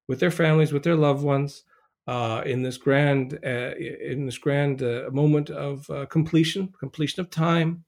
[0.06, 1.64] with their families, with their loved ones,
[2.08, 7.28] uh, in this grand uh, in this grand uh, moment of uh, completion, completion of
[7.28, 7.84] time,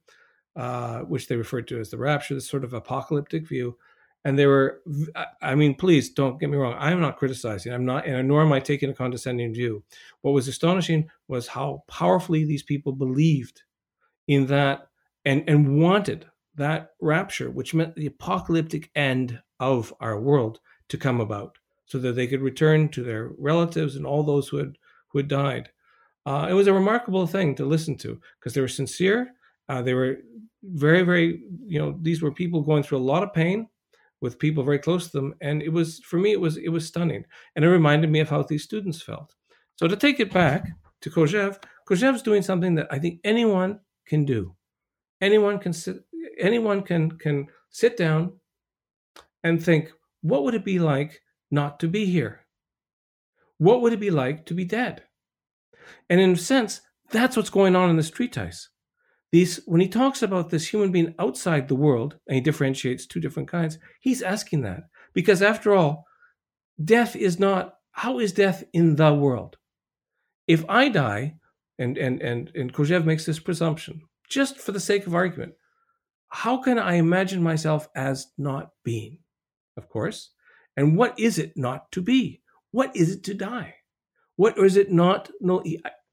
[0.57, 3.77] uh, which they referred to as the rapture, this sort of apocalyptic view.
[4.27, 4.83] And they were,
[5.41, 6.77] I mean, please don't get me wrong.
[6.79, 7.73] I'm not criticizing.
[7.73, 9.83] I'm not, and nor am I taking a condescending view.
[10.21, 13.63] What was astonishing was how powerfully these people believed
[14.29, 14.90] in that
[15.25, 21.21] and and wanted that rapture, which meant the apocalyptic end of our world to come
[21.21, 21.57] about,
[21.87, 24.77] so that they could return to their relatives and all those who had
[25.09, 25.71] who had died.
[26.27, 29.33] Uh, it was a remarkable thing to listen to because they were sincere.
[29.69, 30.19] Uh, they were
[30.63, 33.67] very, very, you know, these were people going through a lot of pain
[34.21, 36.87] with people very close to them, and it was for me, it was it was
[36.87, 37.25] stunning,
[37.57, 39.35] and it reminded me of how these students felt.
[39.77, 40.69] So to take it back
[41.01, 44.55] to Kojève, Kojève's doing something that I think anyone can do
[45.21, 46.05] anyone can sit
[46.39, 48.33] anyone can can sit down
[49.45, 52.47] and think what would it be like not to be here?
[53.59, 55.05] What would it be like to be dead?
[56.09, 56.81] And in a sense
[57.11, 58.69] that's what's going on in this treatise
[59.33, 63.21] these when he talks about this human being outside the world and he differentiates two
[63.21, 64.85] different kinds he's asking that.
[65.13, 66.05] Because after all
[66.83, 69.57] death is not how is death in the world?
[70.47, 71.37] If i die
[71.79, 75.53] and and and and Kojève makes this presumption just for the sake of argument,
[76.29, 79.19] how can I imagine myself as not being?
[79.77, 80.31] Of course.
[80.77, 82.41] And what is it not to be?
[82.71, 83.75] What is it to die?
[84.37, 85.31] What is it not?
[85.41, 85.63] No,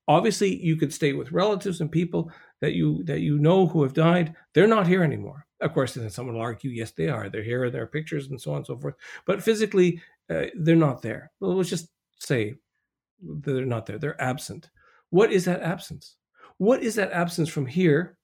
[0.07, 3.93] obviously you could stay with relatives and people that you that you know who have
[3.93, 4.35] died.
[4.53, 5.45] They're not here anymore.
[5.61, 7.29] Of course, then someone will argue, yes, they are.
[7.29, 7.69] They're here.
[7.69, 8.95] There are pictures and so on and so forth.
[9.25, 11.31] But physically, uh, they're not there.
[11.39, 11.89] Well, let's just
[12.19, 12.55] say
[13.21, 13.97] they're not there.
[13.97, 14.69] They're absent.
[15.09, 16.16] What is that absence?
[16.57, 18.17] What is that absence from here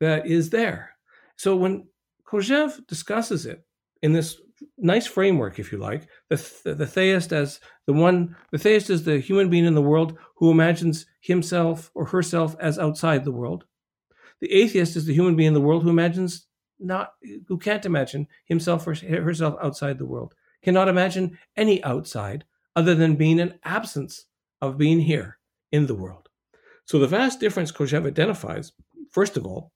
[0.00, 0.90] that is there?
[1.36, 1.88] So when
[2.26, 3.64] Kojève discusses it
[4.02, 4.40] in this
[4.78, 9.18] nice framework, if you like, the, the theist as the one, the theist is the
[9.18, 13.64] human being in the world who imagines himself or herself as outside the world.
[14.40, 16.46] The atheist is the human being in the world who imagines
[16.80, 17.12] not,
[17.46, 20.34] who can't imagine himself or herself outside the world.
[20.62, 22.44] cannot imagine any outside
[22.76, 24.26] other than being an absence
[24.60, 25.38] of being here
[25.70, 26.21] in the world.
[26.84, 28.72] So the vast difference Kojève identifies,
[29.10, 29.72] first of all,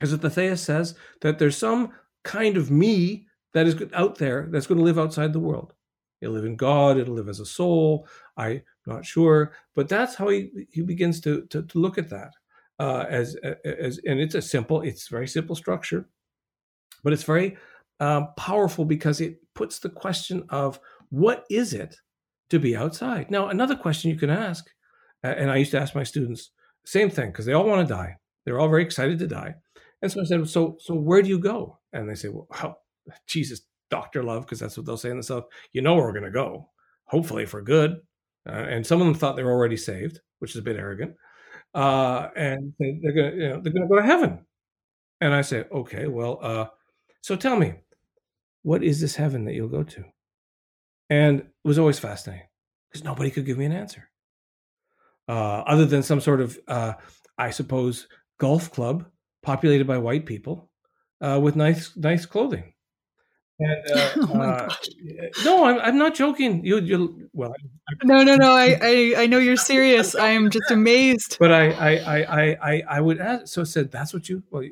[0.00, 1.92] is that the theist says that there's some
[2.24, 5.74] kind of me that is out there that's going to live outside the world.
[6.20, 8.06] It'll live in God, it'll live as a soul.
[8.36, 9.52] I'm not sure.
[9.74, 12.32] But that's how he, he begins to, to, to look at that.
[12.78, 16.08] Uh, as, as and it's a simple, it's very simple structure,
[17.04, 17.56] but it's very
[18.00, 20.80] um, powerful because it puts the question of
[21.10, 21.94] what is it
[22.50, 23.30] to be outside.
[23.30, 24.68] Now, another question you can ask,
[25.22, 26.50] and I used to ask my students,
[26.84, 28.16] same thing, because they all want to die.
[28.44, 29.54] They're all very excited to die.
[30.00, 31.78] And so I said, so so where do you go?
[31.92, 32.78] And they say, well,
[33.26, 35.44] Jesus, Doctor Love, because that's what they'll say in the South.
[35.72, 36.70] You know where we're going to go,
[37.04, 38.00] hopefully for good.
[38.48, 41.14] Uh, and some of them thought they were already saved, which is a bit arrogant.
[41.74, 44.44] Uh, and they, are going to, you know, they're going to go to heaven.
[45.20, 46.66] And I say, okay, well, uh,
[47.20, 47.74] so tell me,
[48.62, 50.04] what is this heaven that you'll go to?
[51.08, 52.46] And it was always fascinating
[52.90, 54.08] because nobody could give me an answer.
[55.32, 56.92] Uh, other than some sort of, uh,
[57.38, 58.06] I suppose,
[58.36, 59.06] golf club
[59.42, 60.68] populated by white people
[61.22, 62.74] uh, with nice, nice clothing.
[63.58, 64.68] And, uh, oh uh,
[65.42, 66.62] no, I'm, I'm not joking.
[66.66, 67.54] You, you, well,
[67.88, 68.52] I, no, no, no.
[68.52, 70.14] I, I, I know you're serious.
[70.14, 71.38] I am just amazed.
[71.40, 73.46] But I, I, I, I, I would ask.
[73.46, 74.64] So I said, that's what you, well,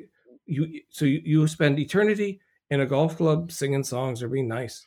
[0.45, 2.39] you, so you, you spend eternity
[2.69, 4.85] in a golf club singing songs or being nice,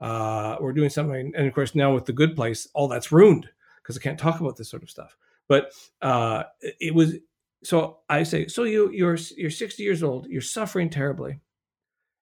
[0.00, 1.34] uh, or doing something.
[1.36, 3.50] And of course, now with the good place, all that's ruined
[3.90, 5.16] because I can't talk about this sort of stuff.
[5.48, 7.14] But uh, it was
[7.62, 11.40] so I say, so you you're you're 60 years old, you're suffering terribly,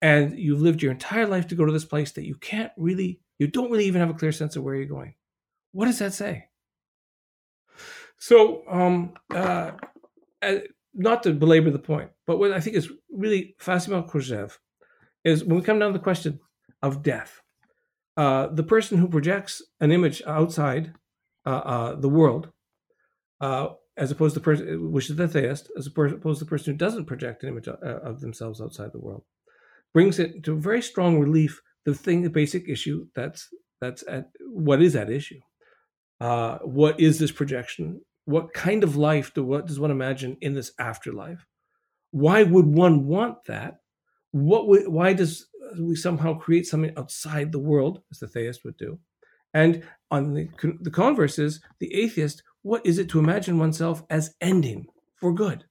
[0.02, 3.22] and you've lived your entire life to go to this place that you can't really,
[3.40, 5.16] you don't really even have a clear sense of where you're going.
[5.72, 6.46] What does that say?
[8.18, 9.72] So, um, uh,
[10.42, 10.56] uh
[10.94, 14.58] not to belabor the point, but what I think is really fascinating about Kojève
[15.26, 16.40] is when we come down to the question
[16.82, 17.42] of death,
[18.16, 20.94] uh, the person who projects an image outside
[21.46, 22.50] the world,
[23.42, 23.68] uh,
[23.98, 26.78] as opposed to the person which is the theist, as opposed to the person who
[26.78, 29.24] doesn't project an image uh, of themselves outside the world,
[29.94, 33.48] brings it to very strong relief the thing, the basic issue that's
[33.80, 35.40] that's at what is at issue.
[36.20, 38.02] Uh, what is this projection?
[38.26, 41.46] What kind of life do what does one imagine in this afterlife?
[42.12, 43.76] Why would one want that?
[44.32, 48.78] What would, why does we somehow create something outside the world, as the theist would
[48.78, 49.00] do?
[49.56, 50.50] And on the,
[50.82, 55.64] the converse is the atheist, what is it to imagine oneself as ending for good,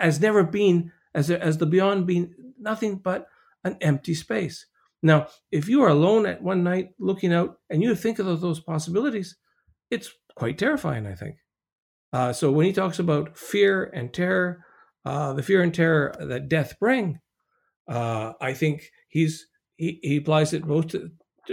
[0.00, 3.26] as never being, as, as the beyond being nothing but
[3.62, 4.64] an empty space?
[5.02, 8.60] Now, if you are alone at one night looking out and you think of those
[8.60, 9.36] possibilities,
[9.90, 11.36] it's quite terrifying, I think.
[12.14, 14.64] Uh, so when he talks about fear and terror,
[15.04, 17.20] uh, the fear and terror that death bring,
[17.86, 19.46] uh, I think he's
[19.76, 20.94] he, he applies it both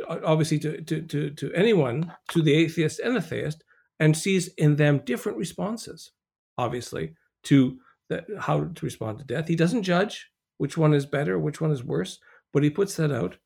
[0.07, 3.63] obviously to, to, to, to anyone, to the atheist and the theist,
[3.99, 6.11] and sees in them different responses,
[6.57, 7.77] obviously, to
[8.09, 9.47] the, how to respond to death.
[9.47, 12.19] He doesn't judge which one is better, which one is worse,
[12.53, 13.37] but he puts that out.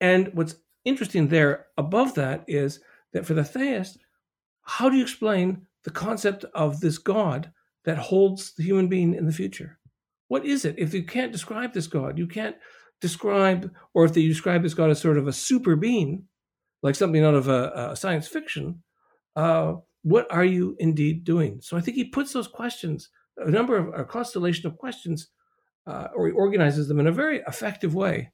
[0.00, 2.80] And what's interesting there above that is
[3.12, 3.98] that for the theist,
[4.62, 7.52] how do you explain the concept of this God
[7.84, 9.78] that holds the human being in the future?
[10.28, 10.76] What is it?
[10.78, 12.56] If you can't describe this God, you can't
[13.00, 16.24] describe, or if they describe this God as sort of a super being,
[16.82, 18.82] like something out of a, a science fiction,
[19.36, 21.60] uh, what are you indeed doing?
[21.60, 25.28] So I think he puts those questions, a number of a constellation of questions,
[25.86, 28.32] uh, or he organizes them in a very effective way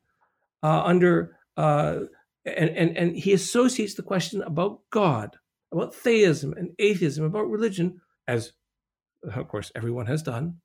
[0.62, 2.01] uh, under, uh,
[2.45, 5.37] and, and, and he associates the question about God,
[5.73, 8.53] about theism and atheism, about religion, as
[9.35, 10.59] of course everyone has done,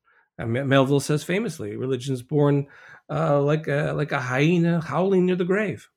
[0.45, 2.67] Melville says famously, religion is born
[3.09, 5.89] uh, like a, like a hyena howling near the grave,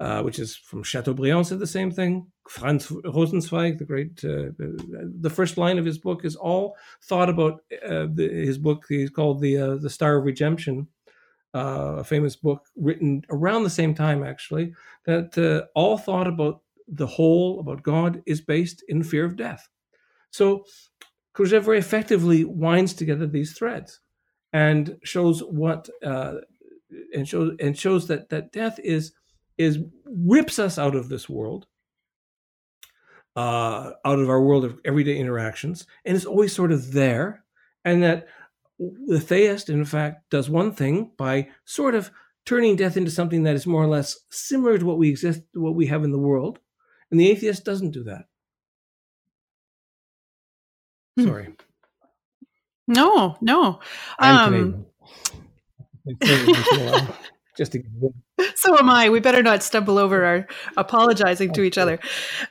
[0.00, 2.26] uh, which is from Chateaubriand said the same thing.
[2.48, 7.60] Franz Rosenzweig, the great, uh, the first line of his book is all thought about.
[7.84, 10.86] Uh, the, his book he's called the uh, the Star of Redemption,
[11.54, 14.74] uh, a famous book written around the same time actually.
[15.06, 19.68] That all thought about the whole about God is based in fear of death.
[20.30, 20.64] So
[21.36, 24.00] Kojève very effectively winds together these threads
[24.52, 26.36] and shows what uh,
[27.14, 29.12] and shows and shows that that death is
[29.58, 31.66] is rips us out of this world,
[33.34, 37.44] uh, out of our world of everyday interactions, and is always sort of there,
[37.84, 38.28] and that
[38.78, 42.10] the theist, in fact, does one thing by sort of
[42.44, 45.74] turning death into something that is more or less similar to what we exist, what
[45.74, 46.60] we have in the world,
[47.10, 48.24] and the atheist doesn't do that.
[51.16, 51.24] Hmm.
[51.24, 51.48] Sorry.
[52.88, 53.80] No, no.
[54.18, 54.86] Um,
[57.56, 57.82] just to
[58.54, 59.08] so am I.
[59.08, 60.46] We better not stumble over our
[60.76, 61.98] apologizing to each other.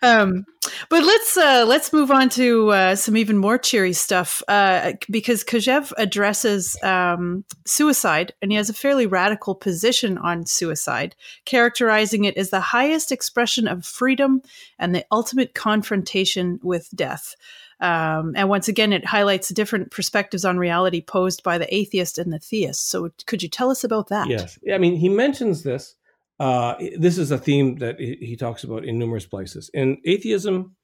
[0.01, 0.45] Um,
[0.89, 5.43] but let's uh, let's move on to uh, some even more cheery stuff uh, because
[5.43, 12.37] Kojève addresses um, suicide, and he has a fairly radical position on suicide, characterizing it
[12.37, 14.41] as the highest expression of freedom
[14.79, 17.35] and the ultimate confrontation with death.
[17.81, 22.31] Um, and once again, it highlights different perspectives on reality posed by the atheist and
[22.31, 22.87] the theist.
[22.87, 24.29] So, could you tell us about that?
[24.29, 24.57] Yes.
[24.71, 25.95] I mean, he mentions this.
[26.39, 29.69] Uh, this is a theme that he talks about in numerous places.
[29.73, 30.75] In atheism,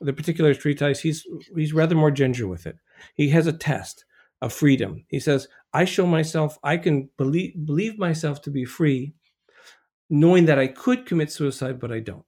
[0.00, 2.76] the particular treatise, he's he's rather more ginger with it.
[3.14, 4.04] He has a test
[4.40, 5.04] of freedom.
[5.08, 6.58] He says, "I show myself.
[6.62, 9.14] I can believe believe myself to be free,
[10.10, 12.24] knowing that I could commit suicide, but I don't."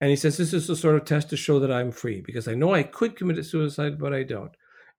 [0.00, 2.48] And he says, This is a sort of test to show that I'm free because
[2.48, 4.52] I know I could commit suicide, but I don't.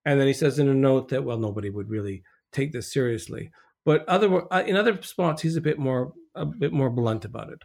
[0.05, 3.51] And then he says in a note that, well, nobody would really take this seriously.
[3.85, 7.51] But other uh, in other spots, he's a bit more a bit more blunt about
[7.51, 7.63] it,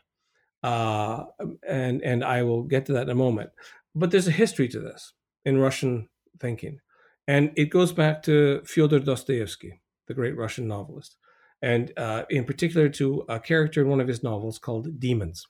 [0.62, 1.24] uh,
[1.66, 3.50] and and I will get to that in a moment.
[3.94, 5.12] But there's a history to this
[5.44, 6.08] in Russian
[6.40, 6.80] thinking,
[7.28, 11.16] and it goes back to Fyodor Dostoevsky, the great Russian novelist,
[11.60, 15.46] and uh, in particular to a character in one of his novels called Demons.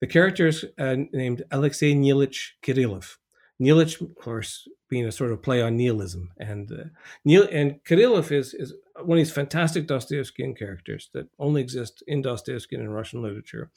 [0.00, 3.16] The character is uh, named Alexei Nilich Kirillov.
[3.60, 6.84] Nilich, of course, being a sort of play on nihilism, and uh,
[7.24, 12.22] Neil and Kirillov is is one of these fantastic Dostoevskian characters that only exist in
[12.22, 13.70] Dostoevskian and Russian literature,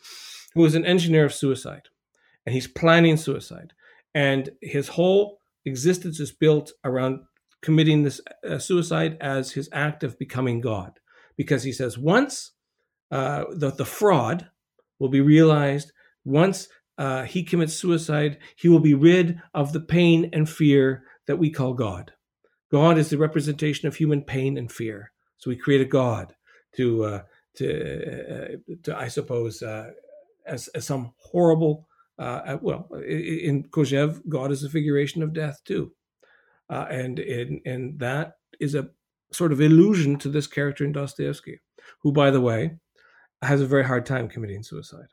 [0.54, 1.90] who is an engineer of suicide,
[2.46, 3.74] and he's planning suicide,
[4.16, 7.20] and his whole existence is built around
[7.62, 11.00] committing this uh, suicide as his act of becoming God,
[11.36, 12.52] because he says once
[13.12, 14.50] uh, the the fraud
[15.00, 15.92] will be realized
[16.26, 16.68] once
[16.98, 21.50] uh, he commits suicide, he will be rid of the pain and fear that we
[21.50, 22.14] call God.
[22.72, 25.12] God is the representation of human pain and fear.
[25.38, 26.34] So we create a God
[26.76, 27.22] to, uh,
[27.56, 29.92] to, uh, to, I suppose, uh,
[30.46, 35.92] as, as some horrible, uh, well, in Kojève, God is a figuration of death too.
[36.70, 38.90] Uh, and, and, and that is a
[39.32, 41.60] sort of illusion to this character in Dostoevsky,
[42.02, 42.78] who, by the way,
[43.42, 45.08] has a very hard time committing suicide.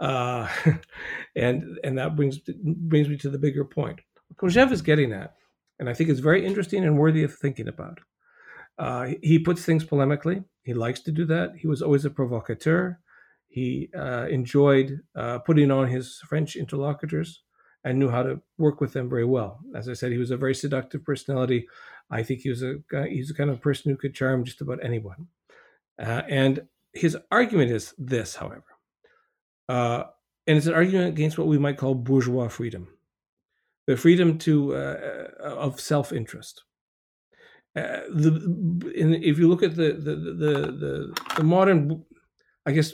[0.00, 0.48] Uh,
[1.36, 4.00] and and that brings brings me to the bigger point.
[4.36, 5.34] Kojève is getting at,
[5.78, 7.98] and I think it's very interesting and worthy of thinking about.
[8.78, 10.44] Uh, he puts things polemically.
[10.62, 11.52] He likes to do that.
[11.56, 13.00] He was always a provocateur.
[13.48, 17.42] He uh, enjoyed uh, putting on his French interlocutors
[17.82, 19.60] and knew how to work with them very well.
[19.74, 21.66] As I said, he was a very seductive personality.
[22.10, 22.76] I think he was a
[23.08, 25.26] he's the kind of person who could charm just about anyone.
[25.98, 28.77] Uh, and his argument is this, however
[29.68, 30.04] uh,
[30.46, 32.88] and it's an argument against what we might call bourgeois freedom,
[33.86, 36.64] the freedom to uh, uh of self interest.
[37.76, 42.04] Uh, the if you look at the the, the the the modern,
[42.64, 42.92] I guess,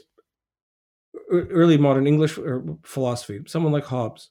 [1.30, 2.38] early modern English
[2.82, 4.30] philosophy, someone like Hobbes,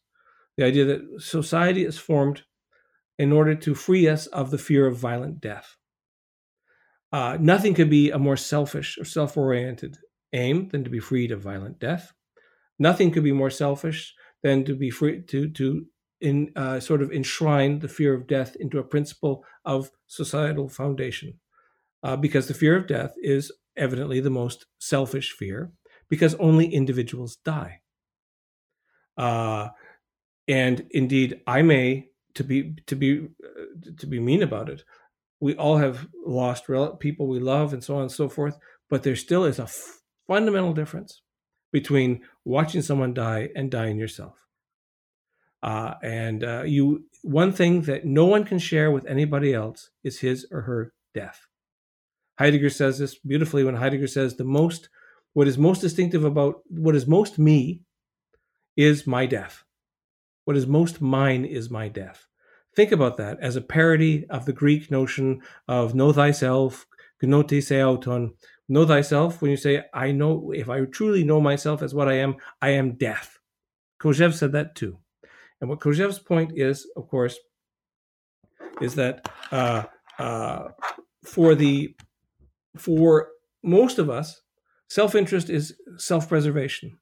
[0.58, 2.44] the idea that society is formed
[3.18, 5.78] in order to free us of the fear of violent death.
[7.12, 9.98] Uh, nothing could be a more selfish or self-oriented
[10.34, 12.12] aim than to be freed of violent death.
[12.80, 15.86] Nothing could be more selfish than to be free to to
[16.22, 21.34] in uh, sort of enshrine the fear of death into a principle of societal foundation,
[22.02, 25.72] uh, because the fear of death is evidently the most selfish fear,
[26.10, 27.82] because only individuals die.
[29.18, 29.68] Uh,
[30.48, 34.84] and indeed, I may to be to be uh, to be mean about it.
[35.40, 36.68] We all have lost
[37.00, 38.58] people we love, and so on and so forth.
[38.90, 41.23] But there still is a f- fundamental difference
[41.74, 44.38] between watching someone die and dying yourself.
[45.62, 50.20] Uh, and uh, you, one thing that no one can share with anybody else is
[50.20, 51.48] his or her death.
[52.40, 54.90] Heidegger says this beautifully when Heidegger says the most,
[55.34, 57.82] what is most distinctive about what is most me
[58.78, 59.64] is my death.
[60.46, 62.28] What is most mine is my death.
[62.76, 66.86] Think about that as a parody of the Greek notion of know thyself,
[67.22, 68.34] gnote se auton,
[68.70, 69.42] know thyself.
[69.42, 72.70] When you say i know if i truly know myself as what i am i
[72.70, 73.40] am death.
[74.02, 74.98] Kojève said that too.
[75.62, 77.38] And what kojève's point is of course
[78.82, 79.84] is that uh,
[80.20, 80.70] uh,
[81.24, 81.96] for the
[82.78, 83.30] for
[83.64, 84.42] most of us
[84.90, 86.98] self-interest is self-preservation.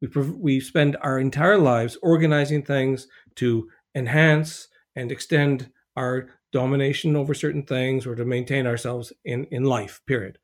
[0.00, 7.34] We we spend our entire lives organizing things to enhance and extend our domination over
[7.34, 10.38] certain things or to maintain ourselves in in life period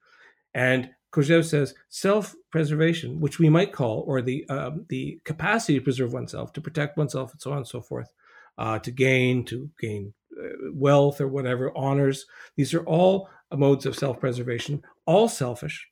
[0.54, 6.12] and Kojève says self-preservation, which we might call, or the um, the capacity to preserve
[6.12, 8.12] oneself, to protect oneself, and so on and so forth,
[8.58, 12.26] uh, to gain, to gain uh, wealth or whatever, honors.
[12.56, 15.88] These are all modes of self-preservation, all selfish,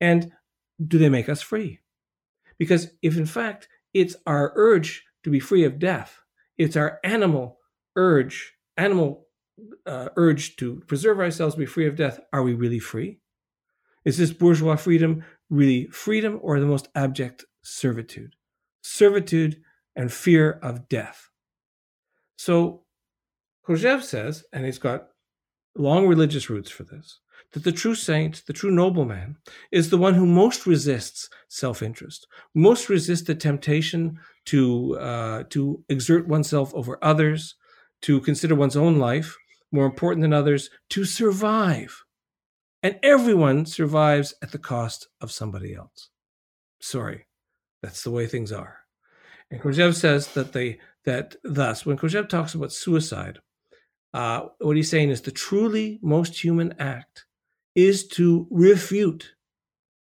[0.00, 0.32] And
[0.86, 1.80] do they make us free?
[2.58, 6.20] Because if in fact it's our urge to be free of death,
[6.56, 7.58] it's our animal
[7.96, 9.26] urge, animal
[9.86, 13.20] uh, urge to preserve ourselves, be free of death, are we really free?
[14.08, 18.36] Is this bourgeois freedom really freedom or the most abject servitude?
[18.80, 19.60] Servitude
[19.96, 21.28] and fear of death.
[22.36, 22.84] So
[23.66, 25.08] Kojève says, and he's got
[25.76, 27.20] long religious roots for this,
[27.52, 29.36] that the true saint, the true nobleman,
[29.72, 36.26] is the one who most resists self-interest, most resists the temptation to uh, to exert
[36.26, 37.56] oneself over others,
[38.00, 39.36] to consider one's own life
[39.70, 42.04] more important than others, to survive.
[42.82, 46.10] And everyone survives at the cost of somebody else.
[46.80, 47.26] Sorry,
[47.82, 48.78] that's the way things are.
[49.50, 53.38] And Kojève says that they that thus, when Kojève talks about suicide,
[54.12, 57.24] uh, what he's saying is the truly most human act
[57.74, 59.34] is to refute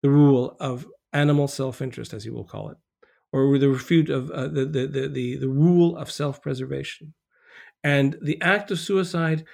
[0.03, 2.77] the rule of animal self-interest, as he will call it,
[3.33, 7.15] or the refute of uh, the, the, the, the, the rule of self-preservation.
[7.83, 9.45] And the act of suicide,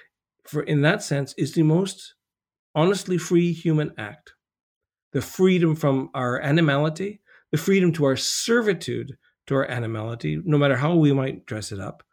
[0.45, 2.15] for in that sense, is the most
[2.75, 4.33] honestly free human act.
[5.13, 9.17] The freedom from our animality, the freedom to our servitude
[9.47, 12.03] to our animality, no matter how we might dress it up.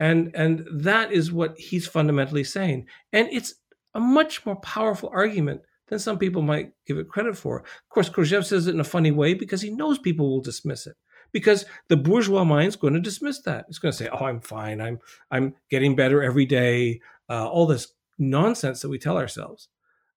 [0.00, 2.86] And, and that is what he's fundamentally saying.
[3.12, 3.54] And it's
[3.94, 7.60] a much more powerful argument than some people might give it credit for.
[7.60, 10.86] Of course, Kojève says it in a funny way because he knows people will dismiss
[10.86, 10.96] it.
[11.32, 13.66] Because the bourgeois mind's going to dismiss that.
[13.68, 14.80] It's going to say, "Oh, I'm fine.
[14.80, 14.98] I'm
[15.30, 19.68] I'm getting better every day." Uh, all this nonsense that we tell ourselves,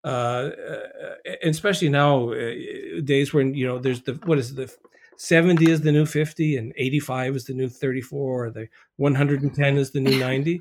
[0.04, 0.50] uh, uh
[1.44, 4.74] especially now uh, days when you know there's the what is it, the
[5.16, 9.90] 70 is the new 50 and 85 is the new 34 or the 110 is
[9.92, 10.60] the new 90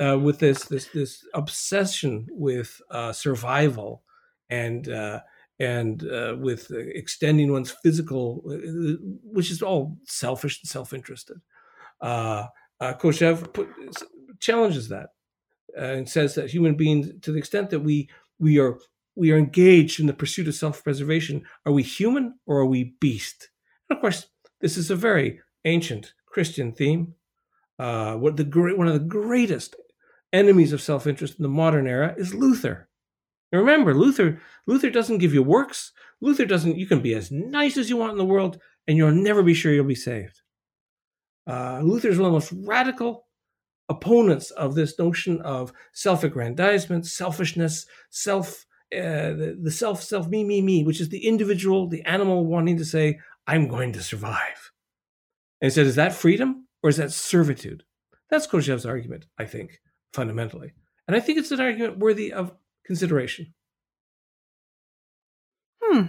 [0.00, 4.02] uh, with this this this obsession with uh, survival
[4.48, 5.20] and uh,
[5.60, 11.40] and uh, with extending one's physical uh, which is all selfish and self-interested.
[12.00, 12.46] Uh,
[12.80, 13.68] uh Kojève put,
[14.40, 15.10] challenges that
[15.76, 18.08] and says that human beings to the extent that we
[18.40, 18.78] we are
[19.14, 23.50] we are engaged in the pursuit of self-preservation are we human or are we beast
[23.90, 24.28] and of course,
[24.60, 27.14] this is a very ancient Christian theme.
[27.78, 29.74] Uh, what the great, one of the greatest
[30.32, 32.88] enemies of self-interest in the modern era is Luther.
[33.52, 35.92] And remember, Luther Luther doesn't give you works.
[36.20, 36.76] Luther doesn't.
[36.76, 39.54] You can be as nice as you want in the world, and you'll never be
[39.54, 40.40] sure you'll be saved.
[41.48, 43.26] Uh, Luther is one of the most radical
[43.90, 50.62] opponents of this notion of self-aggrandizement, selfishness, self uh, the, the self self me me
[50.62, 54.72] me, which is the individual, the animal wanting to say I'm going to survive.
[55.60, 57.84] And he said, is that freedom or is that servitude?
[58.30, 59.80] That's Kojève's argument, I think,
[60.12, 60.72] fundamentally.
[61.06, 62.52] And I think it's an argument worthy of
[62.84, 63.52] consideration.
[65.82, 66.06] Hmm.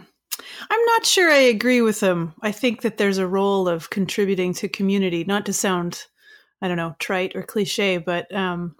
[0.70, 2.34] I'm not sure I agree with him.
[2.42, 6.06] I think that there's a role of contributing to community, not to sound,
[6.62, 8.76] I don't know, trite or cliche, but um,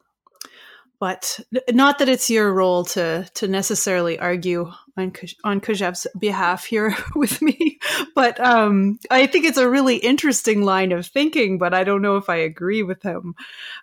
[1.00, 1.40] but
[1.72, 5.14] not that it's your role to to necessarily argue on
[5.44, 7.80] on Kojève's behalf here with me,
[8.14, 11.58] but um, I think it's a really interesting line of thinking.
[11.58, 13.34] But I don't know if I agree with him.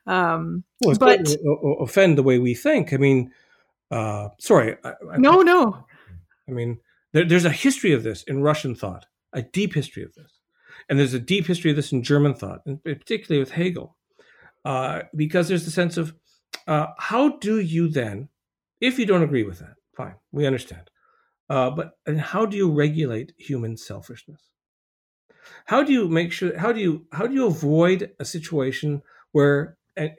[0.07, 1.35] Um, well, but
[1.81, 2.93] offend the way we think.
[2.93, 3.33] I mean,
[3.91, 4.77] uh, sorry.
[4.85, 5.85] I, no, no.
[6.49, 6.79] I mean,
[7.13, 10.38] there, there's a history of this in Russian thought, a deep history of this,
[10.89, 13.97] and there's a deep history of this in German thought, and particularly with Hegel,
[14.65, 16.15] uh, because there's the sense of
[16.67, 18.29] uh, how do you then,
[18.81, 20.91] if you don't agree with that, fine, we understand.
[21.51, 24.43] Uh, but and how do you regulate human selfishness?
[25.65, 26.57] How do you make sure?
[26.59, 30.13] How do you how do you avoid a situation where, and,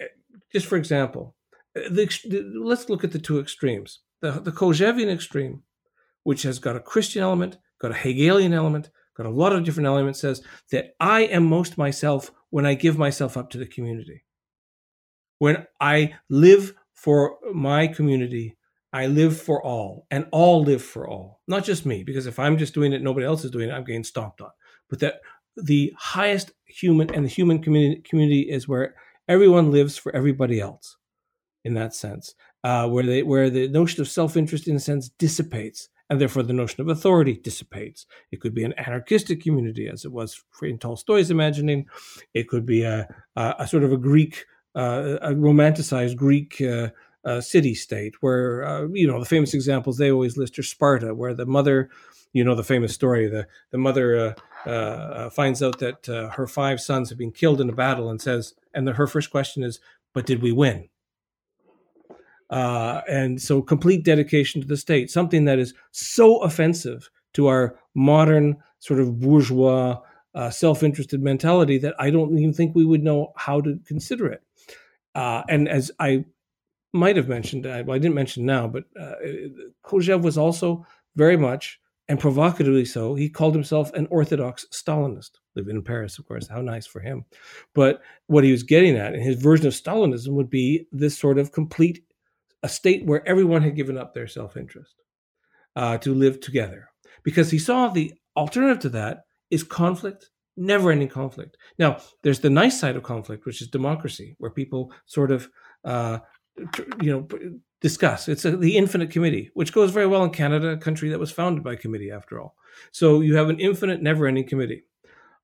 [0.52, 1.36] just for example,
[1.76, 4.00] the, the, let's look at the two extremes.
[4.22, 5.64] The the Kojèvian extreme,
[6.24, 8.90] which has got a Christian element, got a Hegelian element,
[9.22, 10.42] got a lot of different elements, says
[10.72, 14.24] that I am most myself when I give myself up to the community
[15.40, 18.58] when I live for my community,
[18.94, 22.04] I live for all, and all live for all, not just me.
[22.04, 24.52] Because if I'm just doing it, nobody else is doing it, I'm getting stomped on.
[24.90, 25.22] But that
[25.56, 28.96] the highest human and the human community, community is where
[29.28, 30.98] everyone lives for everybody else,
[31.64, 35.10] in that sense, uh, where they where the notion of self interest, in a sense,
[35.10, 38.06] dissipates, and therefore the notion of authority dissipates.
[38.32, 41.88] It could be an anarchistic community, as it was in Tolstoy's imagining.
[42.34, 44.46] It could be a, a, a sort of a Greek
[44.76, 46.90] uh, a romanticized Greek uh,
[47.26, 51.14] uh, city state, where uh, you know the famous examples they always list are Sparta,
[51.14, 51.90] where the mother,
[52.34, 54.36] you know the famous story, the the mother
[54.66, 58.22] uh, uh, finds out that her five sons have been killed in a battle, and
[58.22, 59.80] says, and the, her first question is,
[60.14, 60.90] "But did we win?"
[62.50, 68.58] And so complete dedication to the state, something that is so offensive to our modern
[68.80, 70.00] sort of bourgeois
[70.36, 74.42] uh, self-interested mentality that I don't even think we would know how to consider it.
[75.16, 76.26] Uh, and as I
[76.94, 79.16] might have mentioned, I, well, I didn't mention now, but uh,
[80.18, 80.86] was also
[81.16, 83.16] very much and provocatively so.
[83.16, 85.32] He called himself an orthodox Stalinist.
[85.56, 87.26] Living in Paris, of course, how nice for him.
[87.76, 91.38] But what he was getting at, and his version of Stalinism would be this sort
[91.38, 92.04] of complete
[92.64, 94.96] a state where everyone had given up their self-interest
[95.76, 96.90] uh, to live together,
[97.24, 101.58] because he saw the alternative to that is conflict, never ending conflict.
[101.78, 105.50] Now, there's the nice side of conflict, which is democracy, where people sort of,
[105.84, 106.20] uh,
[107.02, 107.28] you know,
[107.82, 108.28] discuss.
[108.28, 111.32] It's a, the infinite committee, which goes very well in Canada, a country that was
[111.32, 112.56] founded by committee after all.
[112.92, 114.84] So you have an infinite, never ending committee.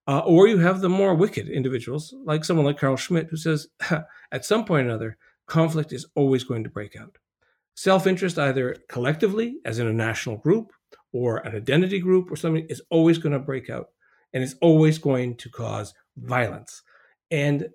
[0.08, 3.68] Uh, or you have the more wicked individuals, like someone like Carl Schmitt, who says,
[4.32, 5.18] at some point or another,
[5.48, 7.18] conflict is always going to break out.
[7.76, 10.72] Self interest, either collectively, as in a national group,
[11.16, 13.88] or an identity group or something is always going to break out
[14.34, 16.82] and it's always going to cause violence.
[17.32, 17.70] And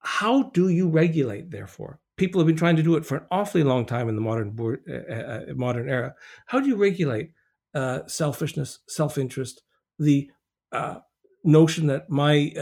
[0.00, 1.98] how do you regulate, therefore?
[2.18, 4.54] People have been trying to do it for an awfully long time in the modern
[4.60, 6.14] uh, uh, uh, modern era.
[6.44, 7.30] How do you regulate
[7.74, 9.62] uh, selfishness, self-interest,
[9.98, 10.30] the
[10.70, 10.96] uh,
[11.42, 12.52] notion that my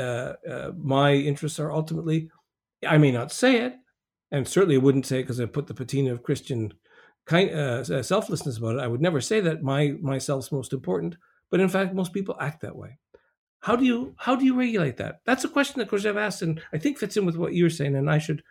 [0.79, 2.31] my interests are ultimately,
[2.87, 3.75] I may not say it,
[4.33, 6.73] and certainly wouldn't say because I put the patina of Christian
[7.27, 8.81] kind uh, uh, selflessness about it.
[8.81, 11.17] I would never say that my myself's most important,
[11.51, 12.99] but in fact, most people act that way.
[13.61, 15.21] How do you how do you regulate that?
[15.25, 17.95] That's a question that Kojève asked, and I think fits in with what you're saying.
[17.95, 18.43] And I should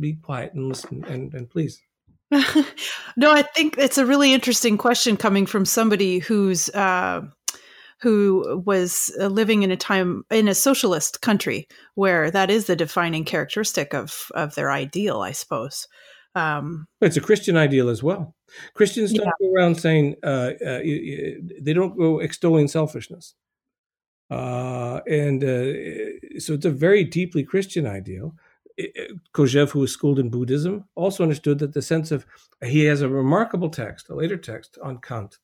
[0.00, 1.80] be quiet and listen, and, and please.
[3.16, 7.22] no, I think it's a really interesting question coming from somebody who's uh,
[8.00, 12.76] who was uh, living in a time in a socialist country where that is the
[12.76, 15.88] defining characteristic of of their ideal, I suppose.
[16.34, 18.34] Um, it's a Christian ideal as well.
[18.74, 19.32] Christians don't yeah.
[19.40, 20.80] go around saying uh, uh,
[21.60, 23.34] they don't go extolling selfishness,
[24.30, 28.34] uh, and uh, so it's a very deeply Christian ideal.
[29.34, 32.24] Kojève, who was schooled in Buddhism, also understood that the sense of
[32.62, 35.38] he has a remarkable text, a later text on Kant,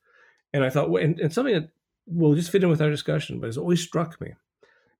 [0.53, 1.69] and I thought, and, and something that
[2.05, 4.33] will just fit in with our discussion, but it's always struck me,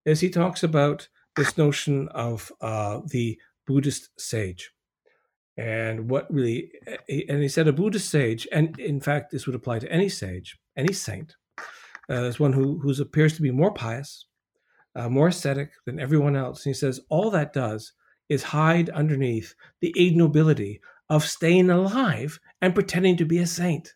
[0.05, 4.71] is he talks about this notion of uh, the Buddhist sage
[5.57, 6.69] and what really
[7.07, 10.59] and he said a buddhist sage and in fact this would apply to any sage
[10.75, 11.37] any saint
[12.09, 14.25] uh, one who who appears to be more pious
[14.95, 16.65] uh, more ascetic than everyone else.
[16.65, 17.93] And he says all that does
[18.29, 20.79] is hide underneath the ignobility
[21.09, 23.93] of staying alive and pretending to be a saint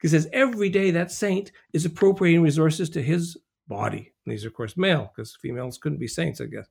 [0.00, 3.36] he says every day that saint is appropriating resources to his
[3.66, 6.68] body and these are of course male because females couldn't be saints i guess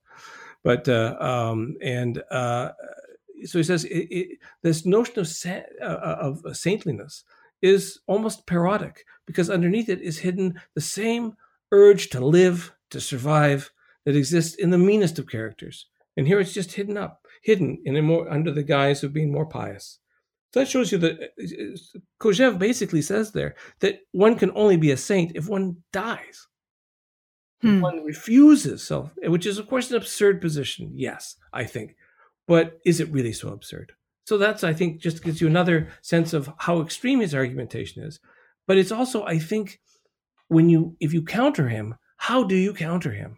[0.64, 2.72] but uh, um, and uh,
[3.46, 7.24] so he says it, it, this notion of, sa- uh, uh of saintliness
[7.62, 11.36] is almost parodic because underneath it is hidden the same
[11.72, 13.72] urge to live, to survive
[14.06, 15.88] that exists in the meanest of characters.
[16.16, 19.46] And here it's just hidden up, hidden in more under the guise of being more
[19.46, 20.00] pious.
[20.54, 21.78] So that shows you that uh,
[22.22, 26.48] Kojève basically says there that one can only be a saint if one dies.
[27.62, 27.82] Hmm.
[27.82, 30.92] One refuses self, which is of course an absurd position.
[30.96, 31.96] Yes, I think
[32.48, 33.92] but is it really so absurd?
[34.26, 38.20] So that's, I think, just gives you another sense of how extreme his argumentation is.
[38.66, 39.80] But it's also, I think,
[40.48, 43.38] when you, if you counter him, how do you counter him?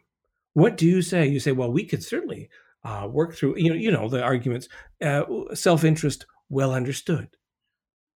[0.53, 1.27] What do you say?
[1.27, 2.49] You say, well, we could certainly
[2.83, 4.67] uh, work through, you know, you know, the arguments,
[5.01, 7.29] uh, self-interest well understood.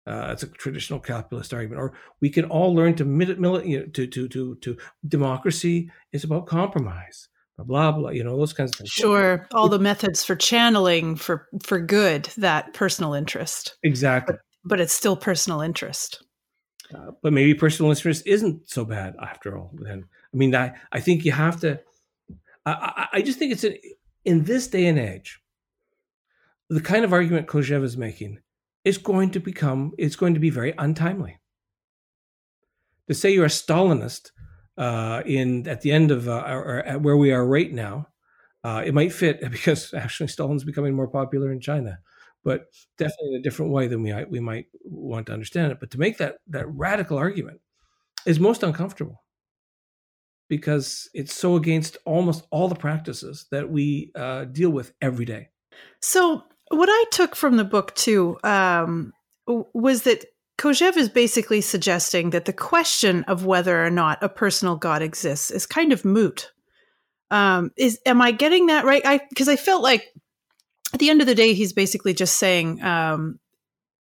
[0.07, 1.81] Uh, it's a traditional capitalist argument.
[1.81, 4.77] Or we can all learn to, you know, to, to, to, to
[5.07, 7.29] democracy is about compromise
[7.65, 8.91] blah blah blah, you know those kinds of things.
[8.91, 9.47] Sure.
[9.53, 13.77] All the methods for channeling for for good that personal interest.
[13.83, 14.35] Exactly.
[14.35, 16.25] But, but it's still personal interest.
[16.95, 20.05] Uh, but maybe personal interest isn't so bad after all then.
[20.33, 21.81] I mean i i think you have to
[22.67, 23.77] i i, I just think it's an,
[24.25, 25.40] in this day and age
[26.71, 28.39] the kind of argument Kojève is making
[28.85, 31.39] is going to become it's going to be very untimely
[33.09, 34.31] to say you're a stalinist
[34.79, 38.07] uh, in at the end of uh, or at where we are right now.
[38.63, 41.99] Uh, it might fit because actually Stalin's becoming more popular in China,
[42.45, 42.67] but
[42.97, 45.81] definitely in a different way than we we might want to understand it.
[45.81, 47.61] But to make that that radical argument
[48.27, 49.25] is most uncomfortable
[50.49, 55.49] because it's so against almost all the practices that we uh, deal with every day.
[56.01, 59.13] So what I took from the book too um,
[59.47, 60.25] was that
[60.59, 65.51] Kojève is basically suggesting that the question of whether or not a personal God exists
[65.51, 66.53] is kind of moot.
[67.31, 69.03] Um, is am I getting that right?
[69.05, 70.09] I because I felt like
[70.93, 73.39] at the end of the day, he's basically just saying um,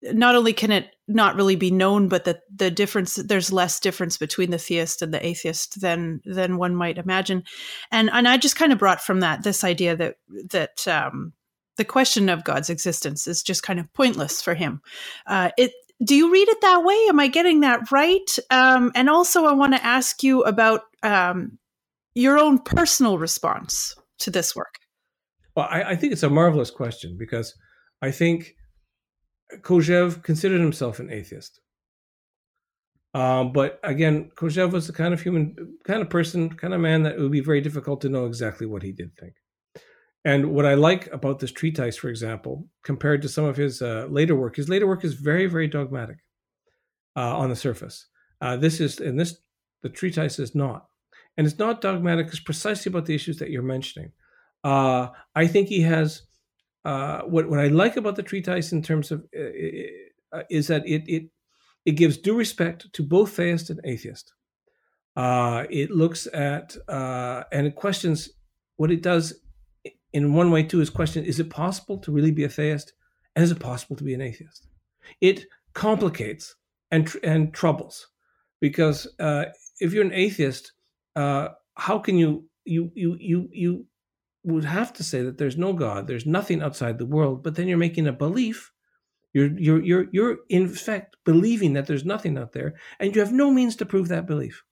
[0.02, 4.18] not only can it not really be known, but that the difference there's less difference
[4.18, 7.44] between the theist and the atheist than than one might imagine,
[7.90, 10.16] and and I just kind of brought from that this idea that
[10.50, 11.32] that um,
[11.76, 14.80] the question of God's existence is just kind of pointless for him.
[15.26, 15.72] Uh, it
[16.04, 17.06] do you read it that way?
[17.08, 18.38] Am I getting that right?
[18.50, 21.58] Um, and also, I want to ask you about um,
[22.14, 24.74] your own personal response to this work.
[25.56, 27.54] Well, I, I think it's a marvelous question because
[28.00, 28.56] I think
[29.60, 31.60] Kojève considered himself an atheist.
[33.14, 37.02] Um, but again, Kojève was the kind of human, kind of person, kind of man
[37.02, 39.34] that it would be very difficult to know exactly what he did think.
[40.24, 44.06] And what I like about this treatise, for example, compared to some of his uh,
[44.08, 46.18] later work, his later work is very, very dogmatic
[47.16, 48.06] uh, on the surface.
[48.40, 49.38] Uh, this is, and this,
[49.82, 50.86] the treatise is not.
[51.36, 54.12] And it's not dogmatic, it's precisely about the issues that you're mentioning.
[54.62, 56.22] Uh, I think he has
[56.84, 61.04] uh, what what I like about the treatise in terms of uh, is that it
[61.06, 61.30] it
[61.84, 64.32] it gives due respect to both theist and atheist.
[65.14, 68.30] Uh, it looks at uh, and it questions
[68.76, 69.34] what it does
[70.12, 72.92] in one way too is question: Is it possible to really be a theist,
[73.34, 74.66] and is it possible to be an atheist?
[75.20, 76.54] It complicates
[76.90, 78.08] and tr- and troubles
[78.60, 79.46] because uh,
[79.80, 80.72] if you're an atheist,
[81.16, 83.86] uh, how can you you you you you
[84.44, 87.68] would have to say that there's no God, there's nothing outside the world, but then
[87.68, 88.70] you're making a belief.
[89.32, 93.32] You're you're you're you're in fact believing that there's nothing out there, and you have
[93.32, 94.62] no means to prove that belief.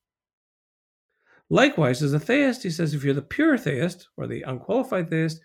[1.50, 5.40] Likewise, as a theist, he says if you're the pure theist or the unqualified theist,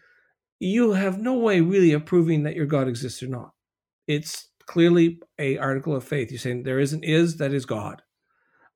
[0.60, 3.51] you have no way really of proving that your God exists or not.
[4.08, 6.32] It's clearly a article of faith.
[6.32, 8.03] You're saying there is an is that is God.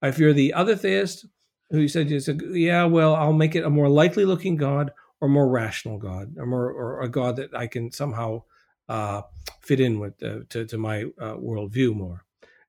[0.02, 1.28] If you're the other theist,
[1.70, 4.92] who you said you said, yeah, well, I'll make it a more likely looking God
[5.22, 8.44] or more rational God, or more or a God that I can somehow
[8.88, 9.22] uh,
[9.62, 12.26] fit in with uh, to, to my uh, worldview more.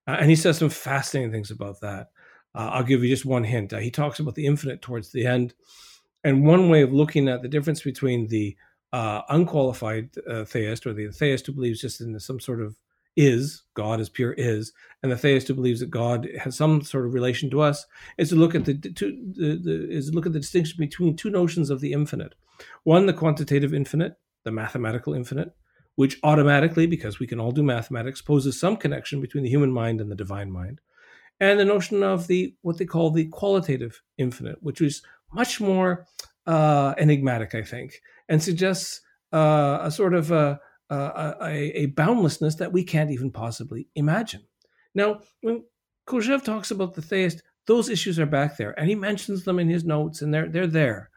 [0.07, 2.11] Uh, and he says some fascinating things about that.
[2.55, 3.73] Uh, I'll give you just one hint.
[3.73, 5.55] Uh, he talks about the infinite towards the end,
[6.25, 8.57] and one way of looking at the difference between the
[8.93, 10.11] unqualified
[10.47, 12.77] theist or the theist who believes just in some sort of
[13.17, 14.73] is God is pure is,
[15.03, 17.87] and the theist who believes that God has some sort of relation to us
[18.19, 21.31] is to look at the, to, the, the is look at the distinction between two
[21.31, 22.35] notions of the infinite.
[22.85, 25.55] One, the quantitative infinite, the mathematical infinite,
[25.97, 30.01] which automatically, because we can all do mathematics, poses some connection between the human mind
[30.01, 30.81] and the divine mind,
[31.41, 36.07] and the notion of the what they call the qualitative infinite, which is much more
[36.47, 39.01] uh, enigmatic, I think, and suggests
[39.33, 40.61] uh, a sort of a
[40.91, 44.43] a, a, boundlessness that we can't even possibly imagine.
[44.93, 45.63] Now, when
[46.09, 49.69] Kojève talks about the theist, those issues are back there, and he mentions them in
[49.69, 51.11] his notes, and they're they're there.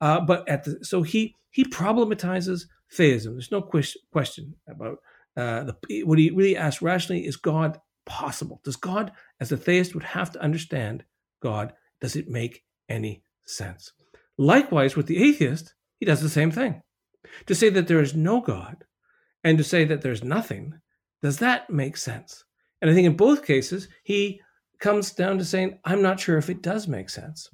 [0.00, 2.62] Uh, but at the so he he problematizes
[2.92, 3.34] theism.
[3.34, 4.98] There's no question about
[5.36, 7.78] uh, the what he really asks rationally is God
[8.08, 8.60] possible?
[8.64, 11.04] Does God, as a theist, would have to understand
[11.40, 11.72] God?
[12.00, 13.92] Does it make any sense?
[14.36, 16.82] Likewise, with the atheist, he does the same thing.
[17.46, 18.84] To say that there is no God
[19.44, 20.74] and to say that there's nothing,
[21.22, 22.44] does that make sense?
[22.80, 24.40] And I think in both cases, he
[24.78, 27.50] comes down to saying, I'm not sure if it does make sense.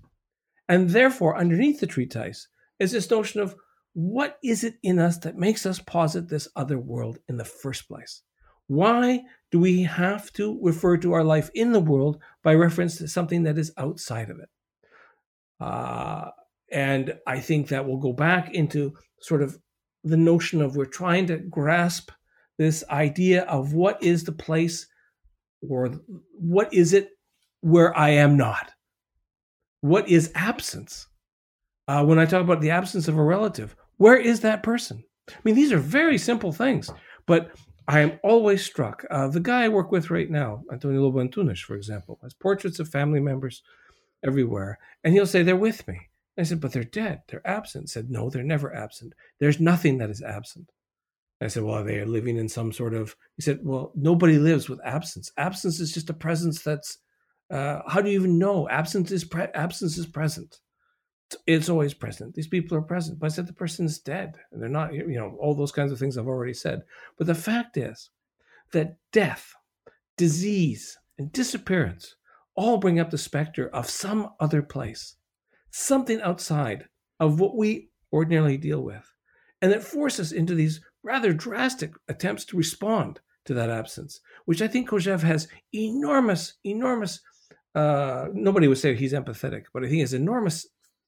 [0.68, 2.48] And therefore, underneath the treatise
[2.78, 3.56] is this notion of
[3.94, 7.88] what is it in us that makes us posit this other world in the first
[7.88, 8.22] place?
[8.66, 13.08] Why do we have to refer to our life in the world by reference to
[13.08, 14.48] something that is outside of it?
[15.60, 16.30] Uh,
[16.72, 19.56] and I think that will go back into sort of
[20.02, 22.10] the notion of we're trying to grasp
[22.58, 24.86] this idea of what is the place
[25.68, 25.88] or
[26.32, 27.10] what is it
[27.60, 28.72] where I am not?
[29.80, 31.06] What is absence?
[31.88, 35.02] Uh, when I talk about the absence of a relative, where is that person?
[35.30, 36.90] I mean, these are very simple things,
[37.26, 37.52] but
[37.86, 39.04] I am always struck.
[39.10, 42.80] Uh, the guy I work with right now, Antonio Lobo Antunes, for example, has portraits
[42.80, 43.62] of family members
[44.24, 46.00] everywhere, and he'll say they're with me.
[46.38, 47.22] I said, but they're dead.
[47.28, 47.90] They're absent.
[47.90, 49.12] Said, no, they're never absent.
[49.38, 50.72] There's nothing that is absent.
[51.40, 53.14] I said, well, they are living in some sort of.
[53.36, 55.30] He said, well, nobody lives with absence.
[55.36, 56.98] Absence is just a presence that's.
[57.50, 58.68] Uh, how do you even know?
[58.68, 60.60] Absence is pre- absence is present.
[61.46, 62.34] It's always present.
[62.34, 63.18] These people are present.
[63.18, 64.94] But I said the person is dead, and they're not.
[64.94, 66.82] You know, all those kinds of things I've already said.
[67.18, 68.10] But the fact is
[68.72, 69.52] that death,
[70.16, 72.14] disease, and disappearance
[72.54, 75.16] all bring up the specter of some other place
[75.76, 76.84] something outside
[77.18, 79.12] of what we ordinarily deal with.
[79.60, 84.62] And that forces us into these rather drastic attempts to respond to that absence, which
[84.62, 87.20] I think Kojève has enormous, enormous,
[87.74, 90.64] uh, nobody would say he's empathetic, but I think he has enormous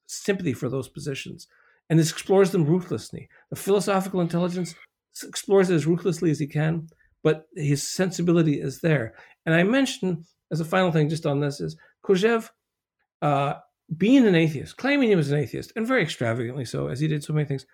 [0.07, 1.47] sympathy for those positions
[1.89, 3.29] and explores them ruthlessly.
[3.49, 4.75] The philosophical intelligence
[5.23, 6.87] explores it as ruthlessly as he can,
[7.23, 9.13] but his sensibility is there.
[9.45, 12.49] And I mentioned as a final thing, just on this, is Kojève,
[13.21, 13.55] uh,
[13.95, 17.23] being an atheist, claiming he was an atheist, and very extravagantly so, as he did
[17.23, 17.65] so many things,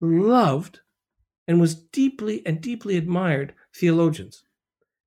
[0.00, 0.80] loved
[1.48, 4.44] and was deeply and deeply admired theologians.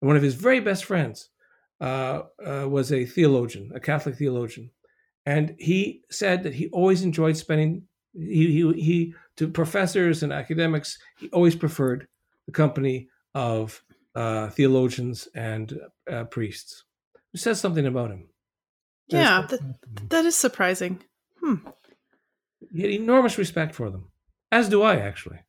[0.01, 1.29] And one of his very best friends
[1.79, 4.71] uh, uh, was a theologian, a Catholic theologian.
[5.25, 10.97] And he said that he always enjoyed spending, he, he, he to professors and academics,
[11.17, 12.07] he always preferred
[12.45, 13.83] the company of
[14.15, 15.79] uh, theologians and
[16.11, 16.83] uh, priests.
[17.33, 18.29] It says something about him.
[19.07, 19.59] yeah, that,
[20.09, 21.01] that is surprising.
[21.41, 21.55] Hmm.
[22.71, 24.11] He had enormous respect for them,
[24.51, 25.39] as do I actually,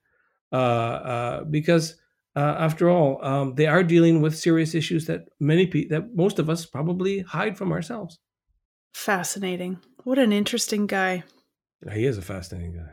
[0.53, 1.97] uh, uh because
[2.37, 6.39] uh, after all, um, they are dealing with serious issues that many people, that most
[6.39, 8.19] of us probably hide from ourselves.
[8.97, 9.79] Fascinating.
[10.05, 11.23] What an interesting guy.
[11.93, 12.93] He is a fascinating guy,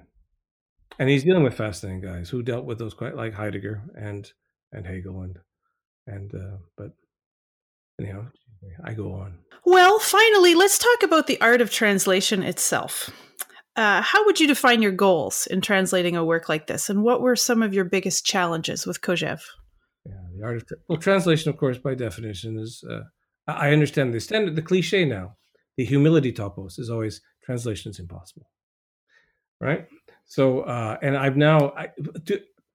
[1.00, 4.30] and he's dealing with fascinating guys who dealt with those quite like Heidegger and
[4.74, 5.40] and Hegel and
[6.06, 6.92] and uh, but
[8.02, 8.28] anyhow,
[8.84, 9.40] I go on.
[9.66, 13.10] Well, finally, let's talk about the art of translation itself.
[13.78, 17.22] Uh, how would you define your goals in translating a work like this, and what
[17.22, 19.42] were some of your biggest challenges with Kojève?
[20.06, 22.84] Yeah, the art of well, translation, of course, by definition, is.
[22.88, 23.04] Uh,
[23.48, 25.36] I understand the standard, the cliche now,
[25.78, 28.50] the humility topos is always translation is impossible,
[29.60, 29.88] right?
[30.26, 31.90] So, uh, and I've now, I,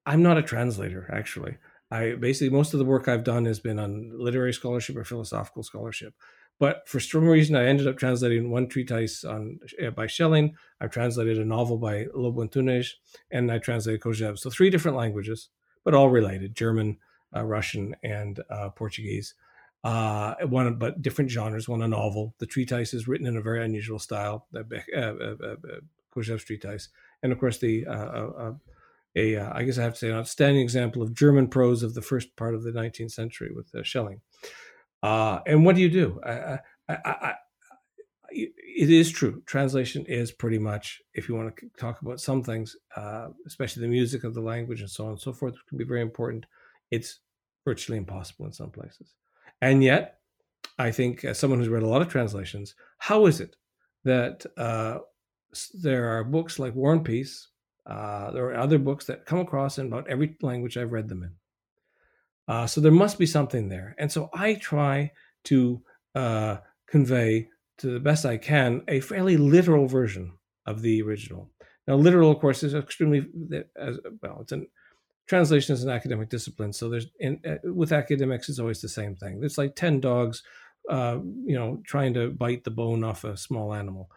[0.07, 1.57] I'm not a translator actually.
[1.91, 5.63] I basically most of the work I've done has been on literary scholarship or philosophical
[5.63, 6.15] scholarship.
[6.61, 10.57] But for some reason, I ended up translating one treatise on uh, by Schelling.
[10.81, 12.95] I've translated a novel by Lobo Antunes,
[13.31, 14.39] and I translated Kojève.
[14.39, 15.51] So three different languages,
[15.85, 16.99] but all related: German,
[17.35, 19.35] uh, Russian, and uh, Portuguese.
[19.89, 21.69] Uh, one, but different genres.
[21.69, 22.35] One a novel.
[22.39, 24.47] The treatise is written in a very unusual style.
[24.53, 25.57] The uh, uh,
[26.15, 26.91] Kojève's treatise,
[27.23, 27.87] and of course the
[29.17, 31.95] a, uh, I guess I have to say, an outstanding example of German prose of
[31.95, 34.21] the first part of the 19th century with uh, Schelling.
[35.03, 36.21] Uh, and what do you do?
[36.25, 36.59] I,
[36.89, 37.35] I, I,
[38.31, 39.43] it is true.
[39.47, 43.89] Translation is pretty much, if you want to talk about some things, uh, especially the
[43.89, 46.47] music of the language and so on and so forth, can be very important.
[46.91, 47.21] It's
[47.65, 49.15] virtually impossible in some places.
[49.61, 50.19] And yet,
[50.79, 53.57] I think, as someone who's read a lot of translations, how is it
[54.05, 54.99] that uh,
[55.75, 57.49] there are books like War and Peace,
[57.87, 61.23] uh, there are other books that come across in about every language I've read them
[61.23, 61.33] in.
[62.47, 63.95] Uh, so there must be something there.
[63.99, 65.13] And so I try
[65.45, 65.83] to
[66.15, 67.49] uh, convey
[67.79, 70.33] to the best I can a fairly literal version
[70.67, 71.51] of the original.
[71.87, 73.27] Now, literal, of course, is extremely
[73.77, 74.39] as, well.
[74.43, 74.67] It's an
[75.29, 79.15] translation is an academic discipline, so there's in, uh, with academics, it's always the same
[79.15, 79.41] thing.
[79.43, 80.43] It's like ten dogs
[80.89, 84.11] uh, you know, trying to bite the bone off a small animal.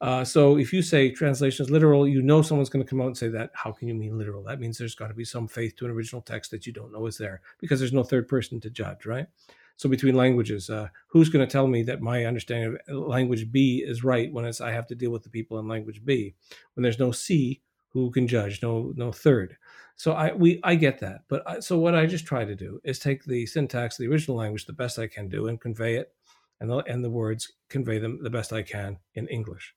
[0.00, 3.06] Uh, so if you say translation is literal, you know someone's going to come out
[3.06, 3.50] and say that.
[3.54, 4.42] How can you mean literal?
[4.42, 6.92] That means there's got to be some faith to an original text that you don't
[6.92, 9.26] know is there because there's no third person to judge, right?
[9.76, 13.82] So between languages, uh, who's going to tell me that my understanding of language B
[13.86, 16.34] is right when it's I have to deal with the people in language B
[16.74, 19.56] when there's no C who can judge, no no third.
[19.98, 22.80] So I we I get that, but I, so what I just try to do
[22.84, 26.14] is take the syntax the original language the best I can do and convey it
[26.60, 29.74] and the, and the words convey them the best I can in English.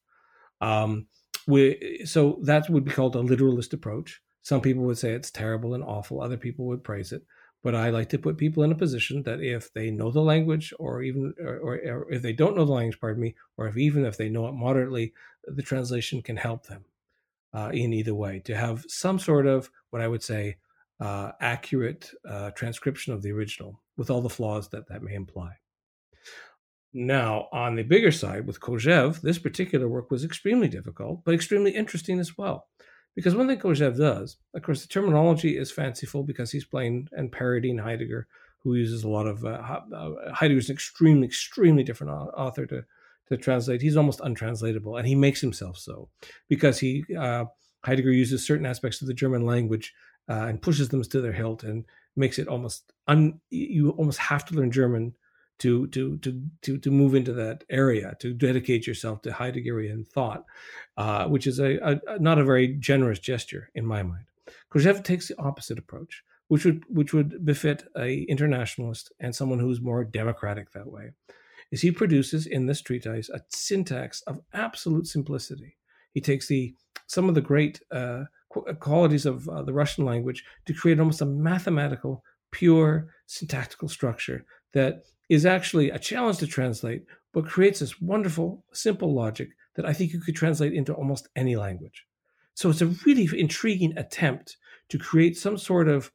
[0.61, 1.07] Um,
[1.47, 4.21] we, so that would be called a literalist approach.
[4.43, 6.21] Some people would say it's terrible and awful.
[6.21, 7.23] Other people would praise it.
[7.63, 10.73] But I like to put people in a position that if they know the language,
[10.79, 13.77] or even, or, or, or if they don't know the language, pardon me, or if
[13.77, 15.13] even if they know it moderately,
[15.45, 16.85] the translation can help them
[17.53, 20.57] uh, in either way to have some sort of what I would say
[20.99, 25.57] uh, accurate uh, transcription of the original with all the flaws that that may imply.
[26.93, 31.71] Now, on the bigger side with Kojève, this particular work was extremely difficult, but extremely
[31.71, 32.67] interesting as well.
[33.15, 37.31] Because one thing Kojève does, of course, the terminology is fanciful because he's playing and
[37.31, 38.27] parodying Heidegger,
[38.59, 39.61] who uses a lot of uh,
[39.93, 42.85] uh Heidegger's an extremely, extremely different author to
[43.31, 43.81] to translate.
[43.81, 46.09] He's almost untranslatable, and he makes himself so
[46.47, 47.45] because he uh,
[47.83, 49.93] Heidegger uses certain aspects of the German language
[50.29, 53.39] uh, and pushes them to their hilt and makes it almost un.
[53.49, 55.15] You almost have to learn German
[55.59, 60.43] to to to to to move into that area to dedicate yourself to Heideggerian thought,
[60.97, 64.25] uh, which is a, a, not a very generous gesture in my mind.
[64.73, 69.79] Kojève takes the opposite approach, which would which would befit a internationalist and someone who's
[69.79, 71.11] more democratic that way.
[71.71, 75.77] Is he produces in this treatise a syntax of absolute simplicity.
[76.13, 76.75] He takes the
[77.07, 78.23] some of the great uh,
[78.79, 85.03] qualities of uh, the Russian language to create almost a mathematical, pure syntactical structure that
[85.29, 90.11] is actually a challenge to translate, but creates this wonderful, simple logic that I think
[90.11, 92.05] you could translate into almost any language.
[92.53, 94.57] So it's a really intriguing attempt
[94.89, 96.11] to create some sort of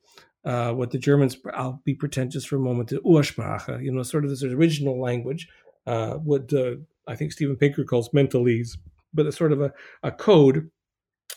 [0.47, 4.25] uh, what the Germans, I'll be pretentious for a moment, the Ursprache, you know, sort
[4.25, 5.49] of this original language,
[5.87, 6.77] uh, what uh,
[7.07, 8.79] I think Steven Pinker calls mentalese,
[9.13, 9.73] but it's sort of a,
[10.05, 10.71] a code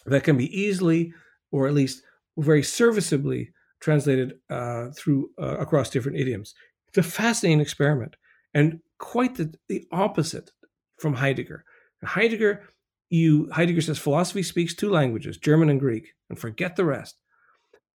[0.05, 1.11] that can be easily,
[1.51, 2.03] or at least
[2.37, 3.49] very serviceably,
[3.79, 6.53] translated uh, through uh, across different idioms.
[6.89, 8.15] It's a fascinating experiment
[8.53, 10.51] and quite the, the opposite
[10.99, 11.63] from Heidegger.
[12.03, 12.67] Heidegger,
[13.09, 17.17] you Heidegger says philosophy speaks two languages, German and Greek, and forget the rest.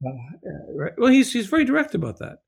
[0.06, 0.94] Uh, right?
[0.98, 2.40] Well, he's he's very direct about that,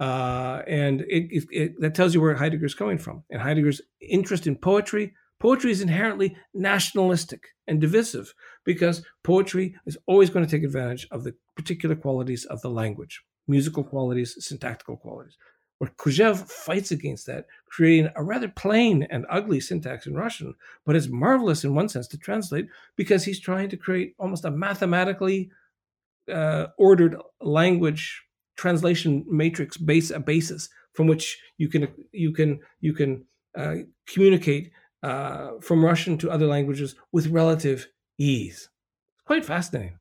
[0.00, 3.24] uh, and it, it, it, that tells you where Heidegger's coming from.
[3.30, 5.14] And Heidegger's interest in poetry.
[5.38, 8.32] Poetry is inherently nationalistic and divisive
[8.64, 13.22] because poetry is always going to take advantage of the particular qualities of the language,
[13.48, 15.36] musical qualities, syntactical qualities.
[15.78, 20.54] Where Kojève fights against that, creating a rather plain and ugly syntax in Russian,
[20.86, 24.50] but it's marvelous in one sense to translate because he's trying to create almost a
[24.52, 25.50] mathematically
[26.32, 28.22] uh, ordered language
[28.56, 33.24] translation matrix base a basis from which you can you can you can
[33.56, 34.70] uh, communicate
[35.02, 38.68] uh, from Russian to other languages with relative ease.
[39.16, 39.98] It's quite fascinating.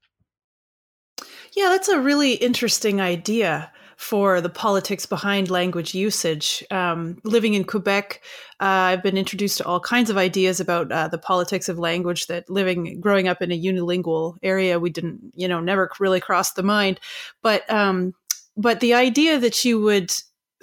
[1.54, 3.72] Yeah, that's a really interesting idea
[4.02, 6.66] for the politics behind language usage.
[6.72, 8.22] Um, living in Quebec,
[8.60, 12.26] uh, I've been introduced to all kinds of ideas about uh, the politics of language
[12.26, 16.56] that living, growing up in a unilingual area, we didn't, you know, never really crossed
[16.56, 17.00] the mind.
[17.44, 18.16] But, um,
[18.58, 20.12] but the idea that you would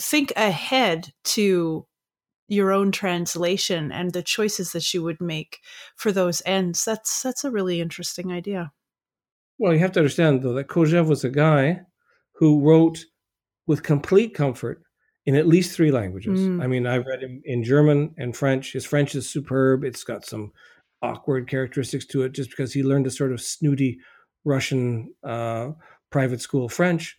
[0.01, 1.87] think ahead to
[2.49, 5.61] your own translation and the choices that you would make
[5.95, 8.73] for those ends, that's, that's a really interesting idea.
[9.59, 11.83] Well, you have to understand, though, that Kojève was a guy
[12.33, 13.05] who wrote
[13.69, 14.83] with complete comfort
[15.27, 16.41] in at least three languages.
[16.41, 16.65] Mm.
[16.65, 18.73] I mean, I've read him in German and French.
[18.73, 19.85] His French is superb.
[19.85, 20.53] It's got some
[21.03, 24.01] awkward characteristics to it just because he learned a sort of snooty
[24.45, 25.73] Russian uh,
[26.11, 27.17] private school French.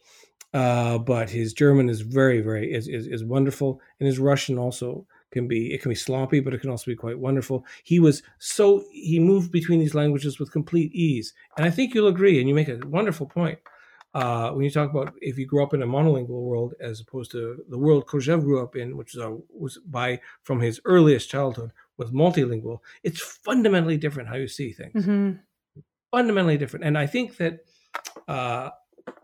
[0.51, 5.05] Uh, but his German is very, very is, is, is wonderful, and his Russian also
[5.31, 7.63] can be it can be sloppy, but it can also be quite wonderful.
[7.83, 12.07] He was so he moved between these languages with complete ease, and I think you'll
[12.07, 13.59] agree, and you make a wonderful point
[14.13, 17.31] uh, when you talk about if you grew up in a monolingual world as opposed
[17.31, 21.71] to the world Kojève grew up in, which a, was by from his earliest childhood
[21.97, 25.05] was multilingual, it's fundamentally different how you see things.
[25.05, 25.81] Mm-hmm.
[26.11, 27.59] Fundamentally different, and I think that
[28.27, 28.71] uh,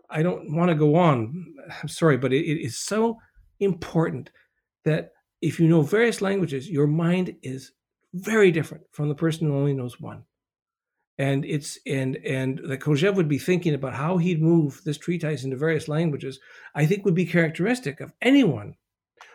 [0.08, 1.54] I don't want to go on.
[1.82, 3.18] I'm sorry, but it, it is so
[3.58, 4.30] important
[4.84, 5.10] that
[5.42, 7.72] if you know various languages, your mind is
[8.14, 10.22] very different from the person who only knows one
[11.18, 15.44] and it's and and that Kojève would be thinking about how he'd move this treatise
[15.44, 16.40] into various languages,
[16.74, 18.74] I think would be characteristic of anyone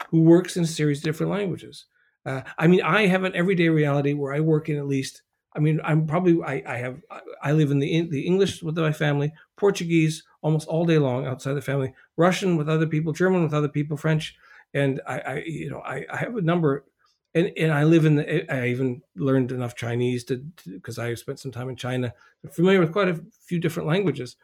[0.10, 1.86] who works in a series of different languages.
[2.26, 5.24] Uh, I mean, I have an everyday reality where I work in at least.
[5.56, 7.02] I mean, I'm probably I, I have
[7.42, 11.54] I live in the the English with my family, Portuguese almost all day long outside
[11.54, 14.36] the family, Russian with other people, German with other people, French,
[14.74, 16.86] and I, I you know I, I have a number
[17.34, 18.54] and and I live in the.
[18.54, 22.14] I even learned enough Chinese to because I spent some time in China,
[22.44, 24.36] I'm familiar with quite a few different languages,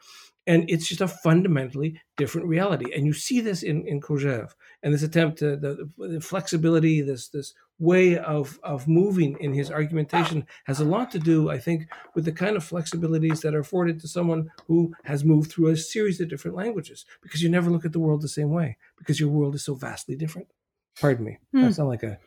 [0.46, 2.94] and it's just a fundamentally different reality.
[2.96, 7.28] And you see this in in Kojève and this attempt to the, the flexibility, this
[7.28, 11.88] this way of of moving in his argumentation has a lot to do, I think,
[12.16, 15.78] with the kind of flexibilities that are afforded to someone who has moved through a
[15.78, 17.06] series of different languages.
[17.22, 19.76] Because you never look at the world the same way because your world is so
[19.76, 20.48] vastly different.
[21.00, 21.38] Pardon me.
[21.52, 21.62] Hmm.
[21.64, 22.18] That sound like a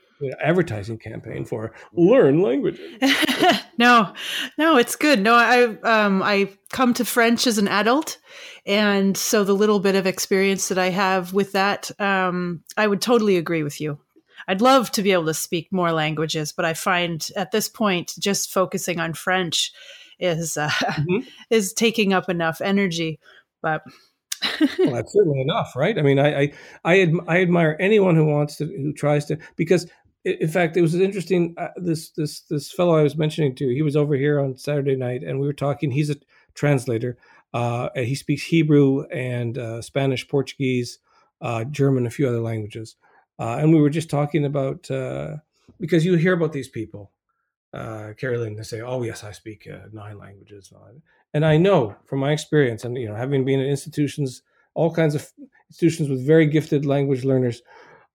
[0.41, 2.81] advertising campaign for learn languages.
[3.79, 4.13] no,
[4.59, 5.21] no, it's good.
[5.21, 8.19] No, I um I come to French as an adult,
[8.67, 13.01] and so the little bit of experience that I have with that, um, I would
[13.01, 13.99] totally agree with you.
[14.49, 18.15] I'd love to be able to speak more languages, but I find at this point
[18.19, 19.73] just focusing on French
[20.19, 21.29] is uh, mm-hmm.
[21.51, 23.21] is taking up enough energy.
[23.63, 23.83] But
[24.79, 25.99] well, that's certainly enough, right?
[25.99, 26.53] I mean, I
[26.85, 29.87] I I, admire anyone who wants to who tries to because
[30.25, 31.55] in fact, it was interesting.
[31.57, 34.97] Uh, this this this fellow I was mentioning to, he was over here on Saturday
[34.97, 35.91] night, and we were talking.
[35.91, 36.17] He's a
[36.55, 37.17] translator.
[37.55, 40.99] Uh, he speaks Hebrew and uh, Spanish, Portuguese,
[41.41, 42.97] uh, German, a few other languages.
[43.39, 45.37] Uh, and we were just talking about uh,
[45.81, 47.11] because you hear about these people,
[47.73, 50.73] uh, Carolyn, they say, "Oh yes, I speak nine languages,"
[51.33, 54.43] and I know from my experience, and you know, having been in institutions,
[54.75, 55.27] all kinds of
[55.71, 57.63] institutions with very gifted language learners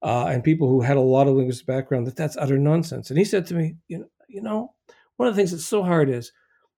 [0.01, 3.09] uh, and people who had a lot of linguistic background that that's utter nonsense.
[3.09, 4.73] And he said to me, you know, you know,
[5.17, 6.31] one of the things that's so hard is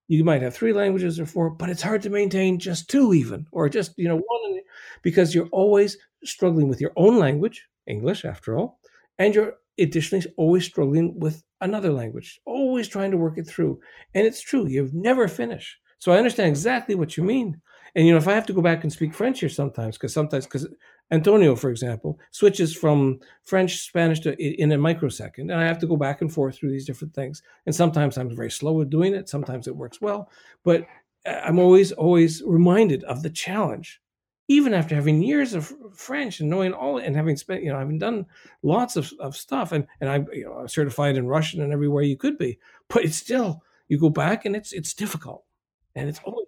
[0.07, 3.45] you might have three languages or four, but it's hard to maintain just two even,
[3.51, 4.59] or just you know one,
[5.01, 8.79] because you're always struggling with your own language, English after all,
[9.19, 13.79] and you're additionally always struggling with another language, always trying to work it through.
[14.13, 15.77] And it's true, you've never finished.
[15.99, 17.61] So I understand exactly what you mean.
[17.95, 20.13] And you know, if I have to go back and speak French here sometimes, because
[20.13, 20.67] sometimes, because
[21.11, 25.87] Antonio, for example, switches from French Spanish to in a microsecond, and I have to
[25.87, 27.41] go back and forth through these different things.
[27.65, 29.29] And sometimes I'm very slow at doing it.
[29.29, 30.29] Sometimes it works well,
[30.63, 30.85] but
[31.25, 34.01] uh, I'm always always reminded of the challenge
[34.47, 37.99] even after having years of French and knowing all and having spent, you know, having
[37.99, 38.25] done
[38.63, 42.15] lots of, of stuff and, and I'm you know, certified in Russian and everywhere you
[42.17, 42.57] could be,
[42.87, 45.43] but it's still, you go back and it's, it's difficult
[45.95, 46.46] and it's always.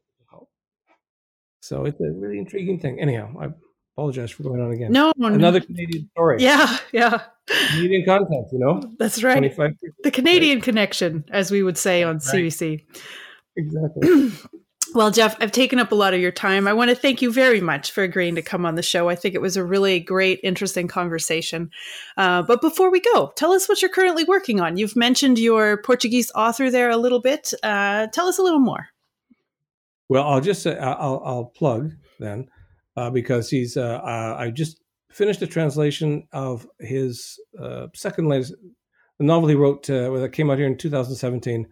[1.61, 2.99] So it's a really intriguing thing.
[2.99, 3.47] Anyhow, I
[3.95, 4.91] apologize for going on again.
[4.91, 6.41] No, another Canadian story.
[6.41, 6.77] Yeah.
[6.91, 7.21] Yeah.
[7.71, 9.41] Canadian content, you know, that's right.
[10.03, 12.23] The Canadian connection, as we would say on right.
[12.23, 12.85] CBC.
[13.55, 14.31] Exactly.
[14.95, 16.67] Well, Jeff, I've taken up a lot of your time.
[16.67, 19.07] I want to thank you very much for agreeing to come on the show.
[19.07, 21.69] I think it was a really great, interesting conversation.
[22.17, 24.77] Uh, but before we go, tell us what you're currently working on.
[24.77, 27.53] You've mentioned your Portuguese author there a little bit.
[27.61, 28.87] Uh, tell us a little more.
[30.09, 32.47] Well, I'll just say, I'll, I'll plug then
[32.97, 34.81] uh, because he's uh, uh, I just
[35.11, 38.53] finished a translation of his uh, second latest
[39.17, 41.67] the novel he wrote that came out here in 2017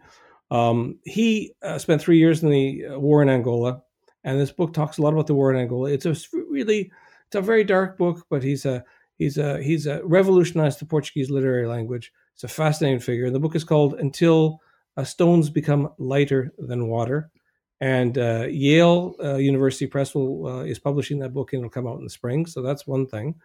[0.51, 3.81] um, he uh, spent three years in the uh, war in Angola,
[4.23, 5.91] and this book talks a lot about the war in Angola.
[5.91, 6.15] It's a
[6.49, 6.91] really,
[7.25, 8.83] it's a very dark book, but he's a
[9.17, 12.11] he's a he's a revolutionized the Portuguese literary language.
[12.33, 13.25] It's a fascinating figure.
[13.25, 14.61] And the book is called "Until
[14.95, 17.29] uh, Stones Become Lighter Than Water,"
[17.79, 21.87] and uh, Yale uh, University Press will uh, is publishing that book, and it'll come
[21.87, 22.45] out in the spring.
[22.45, 23.35] So that's one thing.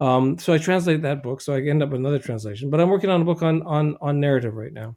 [0.00, 2.70] Um, so I translate that book, so I end up with another translation.
[2.70, 4.96] But I'm working on a book on on on narrative right now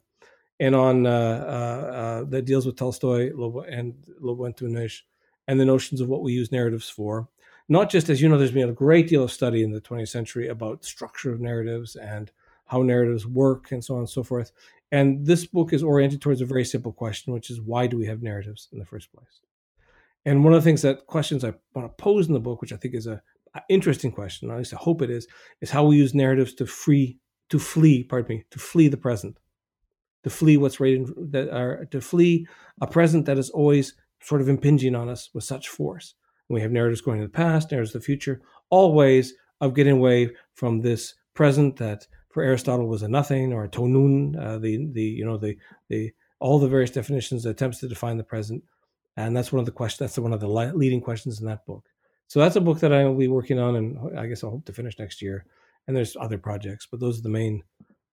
[0.60, 3.30] and on uh, uh, uh, that deals with Tolstoy
[3.70, 7.28] and Lobo and the notions of what we use narratives for.
[7.68, 10.08] Not just as you know, there's been a great deal of study in the 20th
[10.08, 12.30] century about structure of narratives and
[12.66, 14.52] how narratives work and so on and so forth.
[14.90, 18.06] And this book is oriented towards a very simple question, which is why do we
[18.06, 19.40] have narratives in the first place?
[20.24, 22.72] And one of the things that questions I want to pose in the book, which
[22.72, 23.22] I think is a,
[23.54, 25.26] a interesting question, at least I hope it is,
[25.60, 27.18] is how we use narratives to free
[27.50, 29.38] to flee, pardon me, to flee the present
[30.24, 32.46] to flee what's right in, that are to flee
[32.80, 36.14] a present that is always sort of impinging on us with such force.
[36.48, 38.40] And we have narratives going to the past, narratives the future,
[38.70, 42.06] all ways of getting away from this present that
[42.38, 45.56] for Aristotle was a nothing or a tonun, uh, the the you know the
[45.88, 48.62] the all the various definitions, attempts to define the present,
[49.16, 49.98] and that's one of the questions.
[49.98, 51.84] That's one of the leading questions in that book.
[52.28, 54.66] So that's a book that I will be working on, and I guess I'll hope
[54.66, 55.46] to finish next year.
[55.88, 57.64] And there's other projects, but those are the main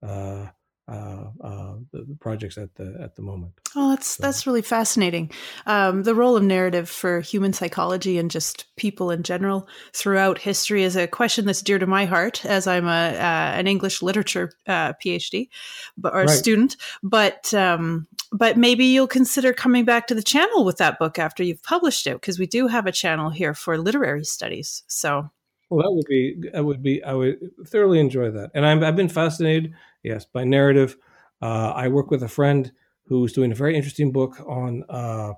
[0.01, 0.47] uh,
[0.87, 3.53] uh, uh, the, projects at the at the moment.
[3.75, 4.23] Oh, that's so.
[4.23, 5.31] that's really fascinating.
[5.65, 10.83] Um, the role of narrative for human psychology and just people in general throughout history
[10.83, 14.51] is a question that's dear to my heart, as I'm a uh, an English literature
[14.67, 15.49] uh, PhD,
[15.97, 16.29] but, or right.
[16.29, 16.77] student.
[17.01, 21.43] But um, but maybe you'll consider coming back to the channel with that book after
[21.43, 24.83] you've published it, because we do have a channel here for literary studies.
[24.87, 25.31] So
[25.69, 28.95] well, that would be that would be I would thoroughly enjoy that, and i have
[28.95, 29.73] been fascinated,
[30.05, 30.97] yes, by narrative.
[31.41, 32.71] Uh, I work with a friend
[33.07, 35.33] who's doing a very interesting book on uh,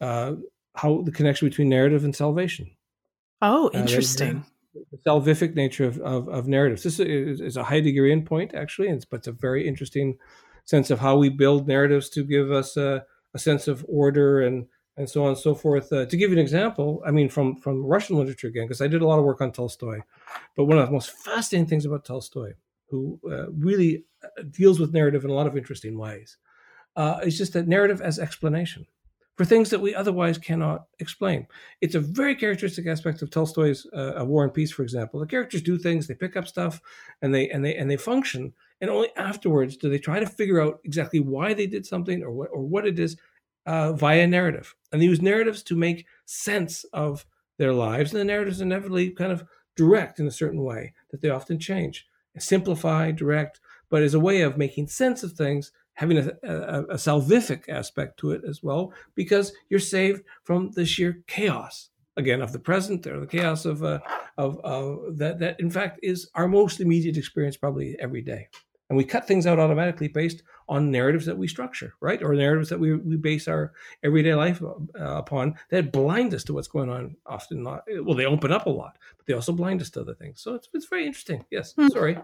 [0.00, 0.34] uh,
[0.74, 2.70] how the connection between narrative and salvation.
[3.42, 4.44] Oh, uh, interesting.
[4.74, 6.82] the salvific nature of, of, of, narratives.
[6.82, 10.18] This is, is a Heideggerian point, actually, and it's, but it's a very interesting
[10.64, 13.04] sense of how we build narratives to give us a,
[13.34, 14.66] a sense of order and
[14.98, 15.92] and so on and so forth.
[15.92, 18.88] Uh, to give you an example, I mean, from from Russian literature again, because I
[18.88, 20.00] did a lot of work on Tolstoy,
[20.56, 22.54] but one of the most fascinating things about Tolstoy,
[22.88, 26.36] who uh, really uh, deals with narrative in a lot of interesting ways,
[26.96, 28.86] uh, is just that narrative as explanation
[29.36, 31.46] for things that we otherwise cannot explain.
[31.82, 35.20] It's a very characteristic aspect of Tolstoy's uh, War and Peace, for example.
[35.20, 36.80] The characters do things, they pick up stuff,
[37.20, 40.60] and they and they and they function, and only afterwards do they try to figure
[40.60, 43.16] out exactly why they did something or what or what it is
[43.66, 44.74] uh, via narrative.
[44.90, 47.26] And they use narratives to make sense of
[47.58, 48.12] their lives.
[48.12, 49.44] And the narratives inevitably kind of
[49.76, 52.06] direct in a certain way that they often change.
[52.38, 56.94] Simplify, direct, but as a way of making sense of things, having a, a, a
[56.96, 62.52] salvific aspect to it as well, because you're saved from the sheer chaos again of
[62.52, 64.00] the present or the chaos of uh,
[64.38, 64.58] of
[65.18, 68.48] that that in fact is our most immediate experience probably every day
[68.88, 72.22] and we cut things out automatically based on narratives that we structure right?
[72.22, 73.72] Or narratives that we, we base our
[74.02, 78.26] everyday life uh, upon that blind us to what's going on often not well they
[78.26, 80.40] open up a lot but they also blind us to other things.
[80.40, 81.44] So it's, it's very interesting.
[81.50, 81.88] Yes hmm.
[81.88, 82.18] sorry.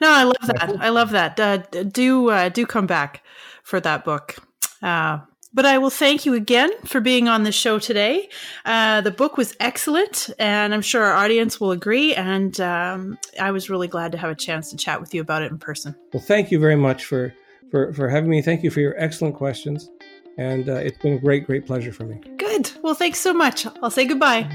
[0.00, 0.76] No i love that.
[0.80, 1.38] I love that.
[1.40, 3.24] Uh, do uh, do come back
[3.62, 4.36] for that book.
[4.82, 5.18] Uh,
[5.52, 8.28] but I will thank you again for being on the show today.
[8.64, 12.14] Uh, the book was excellent, and I'm sure our audience will agree.
[12.14, 15.42] And um, I was really glad to have a chance to chat with you about
[15.42, 15.94] it in person.
[16.12, 17.34] Well, thank you very much for
[17.70, 18.42] for for having me.
[18.42, 19.90] Thank you for your excellent questions,
[20.38, 22.20] And uh, it's been a great, great pleasure for me.
[22.38, 22.70] Good.
[22.82, 23.66] Well, thanks so much.
[23.82, 24.48] I'll say goodbye.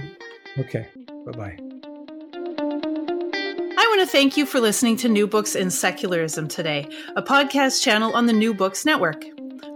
[0.57, 0.87] Okay.
[1.25, 1.57] Bye bye.
[3.77, 7.81] I want to thank you for listening to New Books in Secularism today, a podcast
[7.81, 9.25] channel on the New Books Network.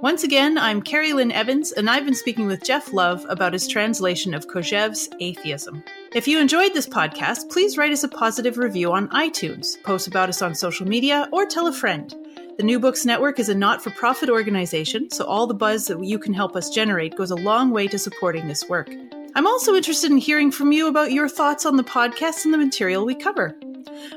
[0.02, 3.68] Once again, I'm Carrie Lynn Evans, and I've been speaking with Jeff Love about his
[3.68, 5.84] translation of Kojève's Atheism.
[6.16, 10.30] If you enjoyed this podcast, please write us a positive review on iTunes, post about
[10.30, 12.16] us on social media, or tell a friend.
[12.56, 16.02] The New Books Network is a not for profit organization, so all the buzz that
[16.02, 18.90] you can help us generate goes a long way to supporting this work.
[19.36, 22.58] I'm also interested in hearing from you about your thoughts on the podcast and the
[22.58, 23.56] material we cover.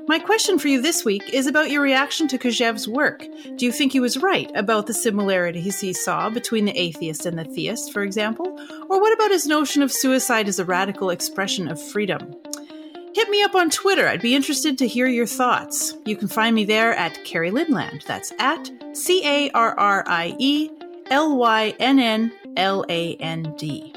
[0.08, 3.26] My question for you this week is about your reaction to Kojève's work.
[3.56, 7.38] Do you think he was right about the similarities he saw between the atheist and
[7.38, 8.58] the theist, for example?
[8.88, 12.34] Or what about his notion of suicide as a radical expression of freedom?
[13.14, 14.08] Hit me up on Twitter.
[14.08, 15.94] I'd be interested to hear your thoughts.
[16.06, 18.04] You can find me there at Carrie Lynnland.
[18.04, 20.70] That's at C A R R I E
[21.10, 23.92] L Y N N L A N D.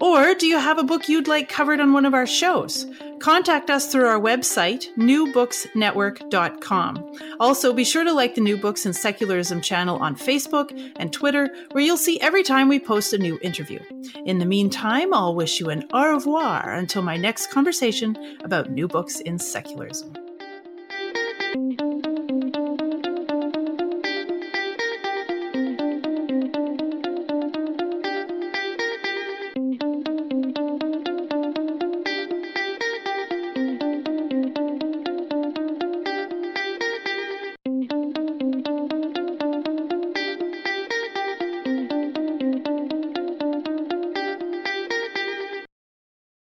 [0.00, 2.86] Or do you have a book you'd like covered on one of our shows?
[3.18, 7.18] Contact us through our website, newbooksnetwork.com.
[7.40, 11.50] Also, be sure to like the New Books and Secularism channel on Facebook and Twitter,
[11.72, 13.80] where you'll see every time we post a new interview.
[14.24, 18.86] In the meantime, I'll wish you an au revoir until my next conversation about new
[18.86, 20.14] books in secularism.